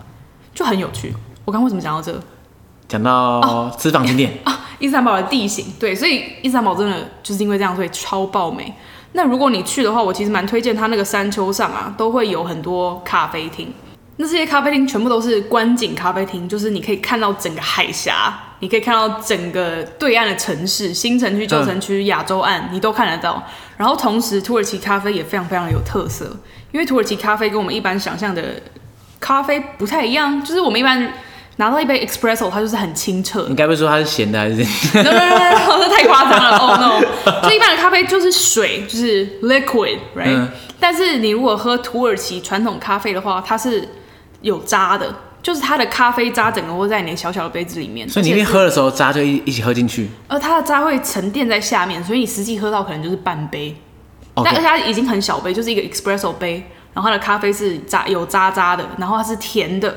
[0.54, 1.14] 就很有趣。
[1.46, 2.22] 我刚刚为什么讲到这个？
[2.90, 8.74] 讲到私房景点啊，伊斯坦堡的地形，对，所以伊斯坦堡真的就是因为这样，所以超爆美。
[9.14, 13.74] 那如果你去的话，我其实蛮推荐它那个山丘上啊，都会有很多咖啡厅。
[14.22, 23.44] 那这些咖啡厅全部都是观景咖啡厅，就是你可以看到整个海峡，你可以看到整个对岸的城市，新城区、旧城区、亚洲岸，你都看得到。
[23.78, 26.38] 然后同时，土耳其咖啡也非常非常有特色，
[26.72, 28.62] 因为土耳其咖啡跟我们一般想象的
[29.20, 31.12] 咖啡不太一样，就是我们一般
[31.56, 33.48] 拿到一杯 espresso，它就是很清澈。
[33.50, 34.56] 你该不会说它是咸的还是
[34.94, 36.58] ？No no no 太夸张了。
[36.58, 37.02] Oh no，
[37.42, 40.28] 就一般的咖啡就是水，就是 liquid，right？
[40.28, 40.48] 嗯。
[40.80, 43.88] 但是你如果喝土耳其传统咖啡的话，它是
[44.42, 50.10] 有渣的，就是它的咖啡渣整个会在你的小小的杯子里面，所以你一喝的时候渣就一一起喝进去。
[50.28, 53.76] 而它的渣会沉淀在下面，所以你实际喝到可能就是半杯。
[54.36, 56.64] 但而且它已经很小杯，就是一个 espresso 杯，
[56.94, 59.94] 然后它的咖啡是渣有渣渣的，然后它是甜的，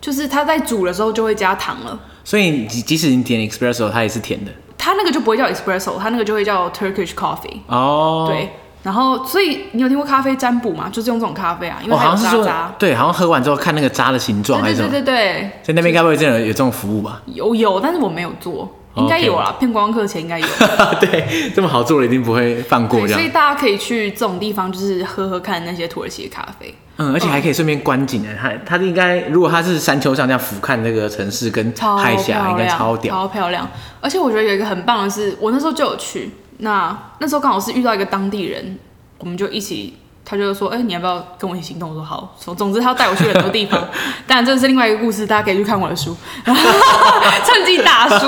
[0.00, 1.98] 就是它在煮的时候就会加糖了。
[2.24, 4.50] 所以即使你点 espresso，它也是甜的。
[4.76, 7.60] 它那个就不会叫 espresso，它那个就会叫 Turkish coffee。
[7.68, 8.48] 哦，对。
[8.82, 10.88] 然后，所以你有听过咖啡占卜吗？
[10.90, 12.28] 就是用这种咖啡啊，因为它有渣渣。
[12.28, 14.88] 哦、好像是说对，好像喝完之后看那个渣的形状还是什么。
[14.88, 15.50] 对对对对。
[15.62, 17.20] 在那边该不会真的有这种服务吧？
[17.26, 19.54] 有有，但是我没有做，应该有啦。
[19.58, 20.46] 骗观光客钱应该有。
[20.98, 23.20] 对，这么好做的一定不会放过这样。
[23.20, 26.74] 所以大家可以去这种地方，就是喝喝看那些土耳其的咖啡。
[26.96, 33.68] 嗯，而且还可以顺便观景哎，它它应该如果它是山丘上这样俯瞰那个城市跟海峡，应该超屌，超漂亮。
[34.00, 36.30] 而且我觉得有一个很棒的是，我那时候就有去。
[36.60, 38.78] 那那时候刚好是遇到一个当地人，
[39.18, 43.80] 我们就一起，他就说：“哎、欸，你要不要跟我一起行动？”我说：“好。”总总之，他带我去很多地方。
[44.26, 48.26] 当然，这是另外一个故事，大家可以去看我的书， 趁机打书。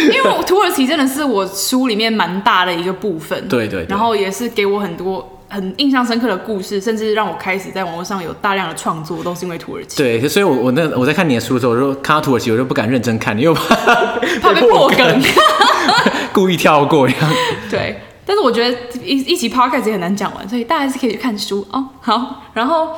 [0.00, 9.98] 因为土耳其真的是我书里面蛮大的一个部分，对，对对，然后也是给我很多很印象深刻的故事，甚至让我开始在网络上有大量的创作，都是因为土耳其。
[9.98, 13.74] 对，所以我我那我在看你的书的时候，我就看到土耳其，我就不敢认真看，因为怕
[14.40, 15.22] 怕被破梗。
[16.32, 17.30] 故意跳过一样，
[17.68, 21.84] 对，但是我觉得一一集 podcast 也很难讲完，所以大家还是可以去看书哦。
[22.00, 22.90] 好，然后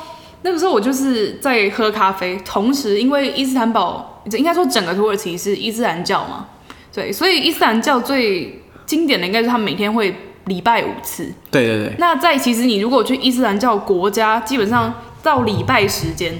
[0.43, 6.45] 那个时候我就是在喝咖啡，同时因为伊斯坦堡，应该说整个土耳其是伊斯兰教嘛，
[6.93, 10.15] 对，所以伊斯兰教最经典的应该是他们每天会
[10.45, 11.31] 礼拜五次。
[11.51, 11.95] 对对对。
[11.97, 16.33] 那在其实你如果去伊斯兰教国家，基本上到礼拜时间，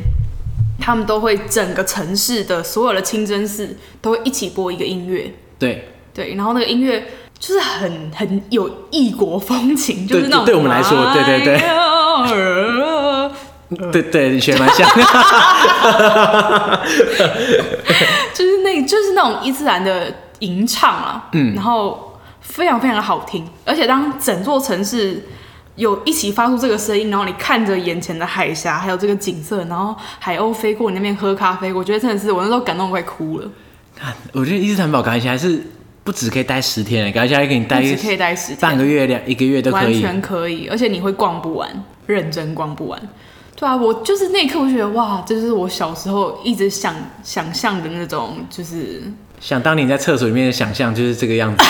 [0.79, 5.33] 他们都会整个城市的所有的清真寺都会一起播一个音乐。
[5.57, 5.89] 对。
[6.13, 7.03] 对，然后那个音乐
[7.39, 11.59] 就是很很有异国风情，就是那种对，对我们来说，对对对，
[13.91, 14.87] 对 对，你学蛮像，
[18.31, 22.12] 就是那，就是那种伊斯兰的吟唱啊，嗯，然后
[22.43, 25.25] 非常非常的好听，而且当整座城市
[25.75, 33.49] 有一起发出这个声音，然后你看着眼前的海峡，还有这个景色，然后海鸥飞过你那边喝咖啡，我觉得真的是我那时候感动快哭了。
[34.31, 35.61] 我觉得伊斯坦堡感觉还是。
[36.05, 41.69] 不止可以待十天，感觉还可以待，只可以待十天，半个月、两一个月都可以，完全可以，而且你会逛不完，
[42.07, 43.01] 认真逛不完。
[43.55, 49.03] 对啊，我就是那一刻，我觉得哇，这就是我小时候一直想想象的那种，就是
[49.43, 51.61] 想当年在厕所里面的想象，就是这个样子。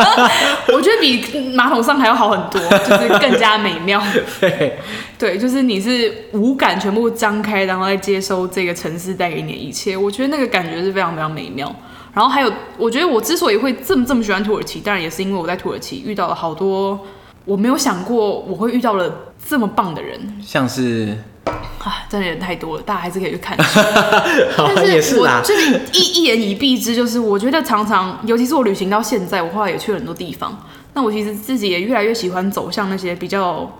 [0.68, 4.02] 我觉得比马桶上还要好很多，就是更加美妙。
[4.38, 4.78] 对，
[5.18, 11.74] 对，就是你是五感全部张开，然后再接收这个城市带给你的一切，我觉得那个感觉是非常非常美妙。
[12.12, 17.00] 然后还有，我觉得我之所以会这么这么喜欢土耳其，当然也是因为我在土耳其遇到了好多
[17.46, 21.16] 我没有想过我会遇到了这么棒的人，像是
[21.46, 23.56] 啊，真的人太多了，大家还是可以去看。
[24.56, 33.70] 好但是我就是一一言以蔽之，就是我觉得常常，尤其是我旅行到现在，我后来也去了很多地方，那我其实自己也越来越喜欢走向那些比较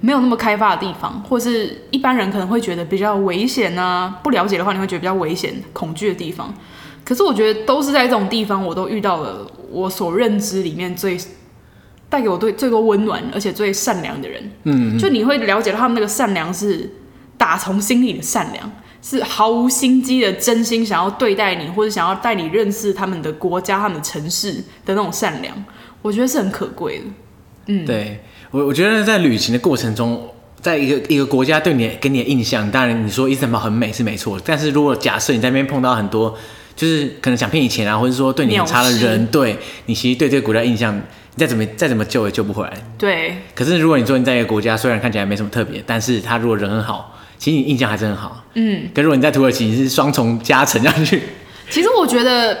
[0.00, 6.52] 没有那么开发的地方，或是一般人可能会觉得比较危险啊，不了解的话，你会觉得比较危险、恐惧的地方。
[7.04, 11.16] 可是我觉得都是在这种地方，我都遇到了我所认知里面最
[12.08, 14.50] 带给我最最多温暖，而且最善良的人。
[14.64, 16.90] 嗯，就你会了解到他们那个善良是
[17.42, 18.70] 打从心里的善良，
[19.02, 24.52] 是毫无心机的真心想要对待你，或者想要带你认识他们的国家、他们的城市
[24.86, 25.52] 的那种善良，
[26.02, 27.04] 我觉得是很可贵的。
[27.66, 28.20] 嗯，对
[28.52, 36.38] 我我觉得在旅行的过程中，在一个一个国家对你给你的印象，当然你说伊斯坦堡很美是没错，但是如果假设你在那边碰到很多。
[36.74, 41.02] 就是可能想骗你钱啊，或者说对你很差的人，对你其实对这个国家印象，你
[41.36, 42.72] 再怎么再怎么救也救不回来。
[42.96, 43.36] 对。
[43.54, 48.40] 可是如果你说你在一个国家，虽然看起来没什么特别，但是他如果人很好，其实你印象还是很好。
[48.54, 48.88] 嗯。
[48.94, 51.20] 可如果你在土耳其，你是双重加成上去。
[51.68, 52.56] 其实我觉得，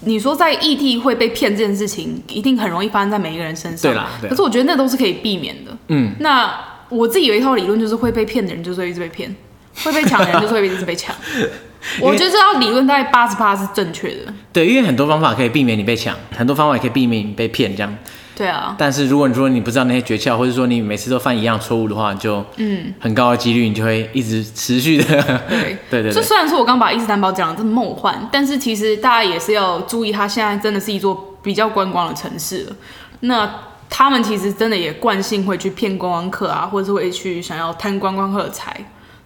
[0.00, 3.92] 你说在异地会被骗这件事情，一定很容易发生在每一个人身上。
[3.92, 4.08] 对啦。
[4.22, 4.30] 对。
[4.30, 5.76] 可是我觉得那都是可以避免的。
[5.88, 6.14] 嗯。
[6.20, 6.50] 那
[6.88, 9.36] 我自己有一套理论，就是会被骗的人就是会一直被骗，
[9.84, 11.14] 会被抢的人就是会一直被抢。
[12.00, 14.32] 我觉得这套理论大概八十八是正确的。
[14.50, 17.94] 对，因为很多方法可以避免你被抢，很多方法也可以避免你被骗，这样。
[18.42, 18.74] 对啊。
[18.76, 25.04] 但是如果你说你不知道那些诀窍，或者说你每次都犯一样错误的话，就嗯，很高的几率你就会一直持续的。
[25.48, 26.12] 对对对对。
[26.12, 32.76] 就虽然说我刚把伊斯坦堡讲的这么梦幻，但是其实大家也是要注意，它现在真的是一座比较观光的城市了。
[33.20, 33.48] 那
[33.88, 38.76] 他们其实真的也惯性会去骗观光客啊，或者是会去想要贪观光客的财，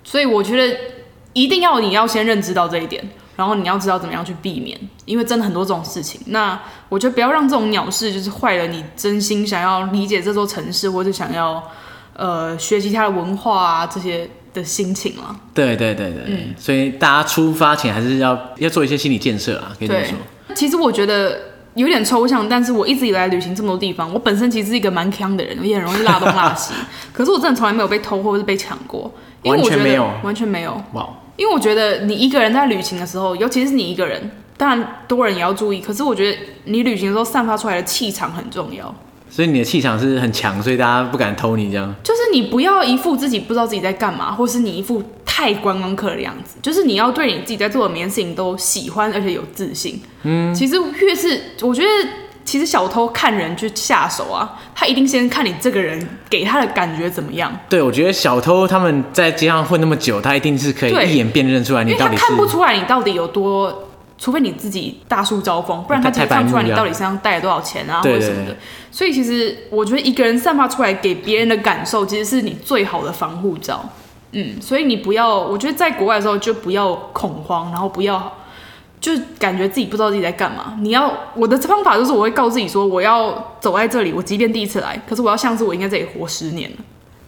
[0.04, 0.76] 所以我觉得。
[1.36, 3.06] 一定要你要先认知到这一点，
[3.36, 6.20] 然后你要知道怎么样去避免，因为真的很多这种事情。
[6.26, 6.58] 那
[6.88, 11.62] 我觉得不要让这种鸟事就是坏了你真心想要理解这座城市，或者想要
[12.14, 15.36] 呃学习它的文化啊这些的心情了。
[15.52, 20.16] 对对对对，嗯，所以大家出发前还是要要做一些心理建设啊，可以这么说。
[20.54, 21.38] 其实我觉得
[21.74, 26.72] 有点抽象，但是我一直以来旅行这么多地方，我本身其实是一个蛮强的人，我也很容易拉东拉西。
[27.12, 29.12] 可是我真的从来没有被偷或者是被抢过，
[29.42, 30.82] 因为我觉得完全没有，完全没有。
[30.94, 31.06] 哇。
[31.36, 35.80] 因为我觉得你一个人在旅行的时候，尤其是你一个人，当然多人也要注意。
[35.80, 38.94] 可是我觉得你旅行的时候散发出来的气场很重要。
[39.28, 41.94] 所以你的气场是很强，所以大家不敢偷你这样。
[42.02, 46.56] 就是你不要一副自己不知道自己在干嘛，或是你一副太观光客的样子。
[46.62, 50.00] 就是你要对你自己在做的每件事情都喜欢，而且有自信。
[50.22, 51.88] 嗯，其实越是我觉得，
[52.46, 57.54] 其实小偷看人去下手啊，他一定先看你这个人给他的感觉怎么样。
[57.68, 62.22] 对，我觉得小偷他们在街上混那么久，他一定是可以一眼辨认出来你到底是。
[62.22, 63.82] 他看不出来你到底有多。
[64.18, 68.56] 除非你自己大树招风，不然他才看不出来你到底身上带了多少钱啊，或者什么的。
[68.90, 73.86] 所以其实我觉得一个人散发出来给别人的感受，其实是你最好的防护罩。
[74.32, 78.32] 嗯，所以你不要，我觉得在国外的时候就不要恐慌，然后不要
[79.06, 80.76] 就感觉自己不知道自己在干嘛。
[80.80, 86.76] 你要我的方法就是我会告诉自己说，我要走在这里，我即便第一次来，可是我要像是我应该在这里活十年了，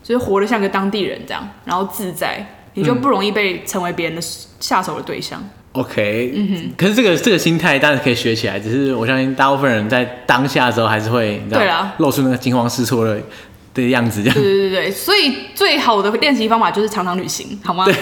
[0.03, 4.22] 就是活得像个当地人这样，然后自在，你就不容易被成为别人的
[4.59, 5.41] 下手的对象。
[5.72, 13.20] OK，嗯哼，可是这个这个心态当然可以学起来，只是我相信大部分人在当下的时候还是会，你知道，对啊，露出那个惊慌失措的
[13.75, 14.35] 的样子，这样。
[14.35, 17.85] 对对对对，所以最好的练习方法就是常常旅行，好吗？
[17.85, 17.95] 对，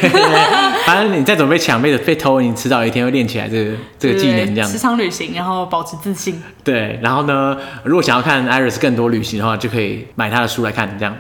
[0.85, 4.71] 反正你再怎么被抢、被被偷，你迟早有一天会练起来这个这个技能，这样。
[4.71, 6.43] 时常旅行，然后保持自信。
[6.64, 11.17] 对，然后呢，如果想要看 Iris 更多旅行的话，就可以买他的书来看，这样。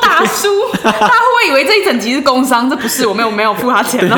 [0.00, 0.48] 大叔，
[0.82, 2.70] 他会不会以为这一整集是工商？
[2.70, 4.16] 这不是，我没有没有付他钱哦。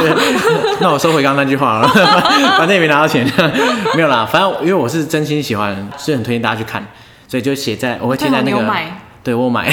[0.81, 1.89] 那我收回刚刚那句话了，
[2.57, 3.27] 反正也没拿到钱。
[3.97, 6.87] 没有啦，反正因为我是真心喜欢，是很推荐大家去看，
[7.29, 8.67] 所以就写在我会贴在那个，
[9.23, 9.71] 对我买，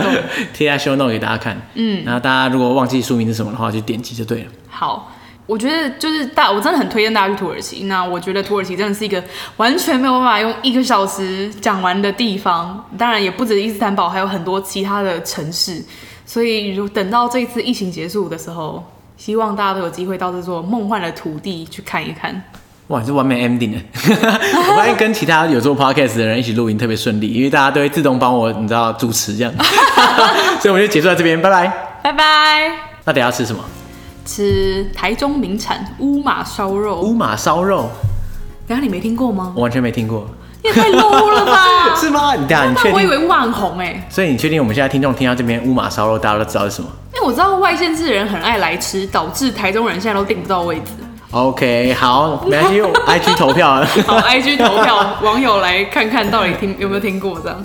[0.52, 1.56] 贴在 show note 给大家看。
[1.74, 4.50] 嗯，然后大家如果忘记书名是什么的话，就点击就对了。
[4.68, 5.12] 好。
[5.48, 7.84] 我觉得就是大，我真的很推荐大家去土耳其。
[7.84, 9.22] 那我觉得土耳其真的是一个
[9.58, 12.84] 完全没有办法用一个小时讲完的地方。
[12.98, 15.80] 当然也不止伊斯坦堡，还有很多其他的城市。
[16.24, 18.82] 所以如等到这一次疫情结束的时候，
[19.16, 22.42] 希望大家都有机会到这座梦幻的土地去看一看。
[22.88, 23.78] 哇，你是完美 ending 的！
[24.14, 29.52] 我发现跟其他有做 podcast 的人一起录音特别顺利，因为大家都会自动帮我，你知道主持这样。
[30.60, 31.66] 所以我就结束在这边，拜拜，
[32.04, 32.70] 拜拜。
[33.04, 33.64] 那等下吃什么？
[34.24, 37.00] 吃台中名产乌马烧肉。
[37.00, 37.90] 乌马烧肉，
[38.68, 39.52] 等下你没听过吗？
[39.56, 40.24] 我完全没听过。
[40.62, 41.94] 你也太 low 了吧？
[41.98, 42.34] 是吗？
[42.36, 42.92] 你等下你确定？
[42.92, 44.06] 我以为万红哎。
[44.08, 46.88] 所以你确定我们现在听众听到这边乌马烧肉，大家都知道是什么？
[47.14, 50.92] 因为我知道外县市的人很爱来吃，导致台中人现在都订不到位置。
[51.32, 53.84] OK，好，没关系，用 IG 投票。
[54.06, 57.62] 好，IG 投票，网友来看看到底听有没有听过这样。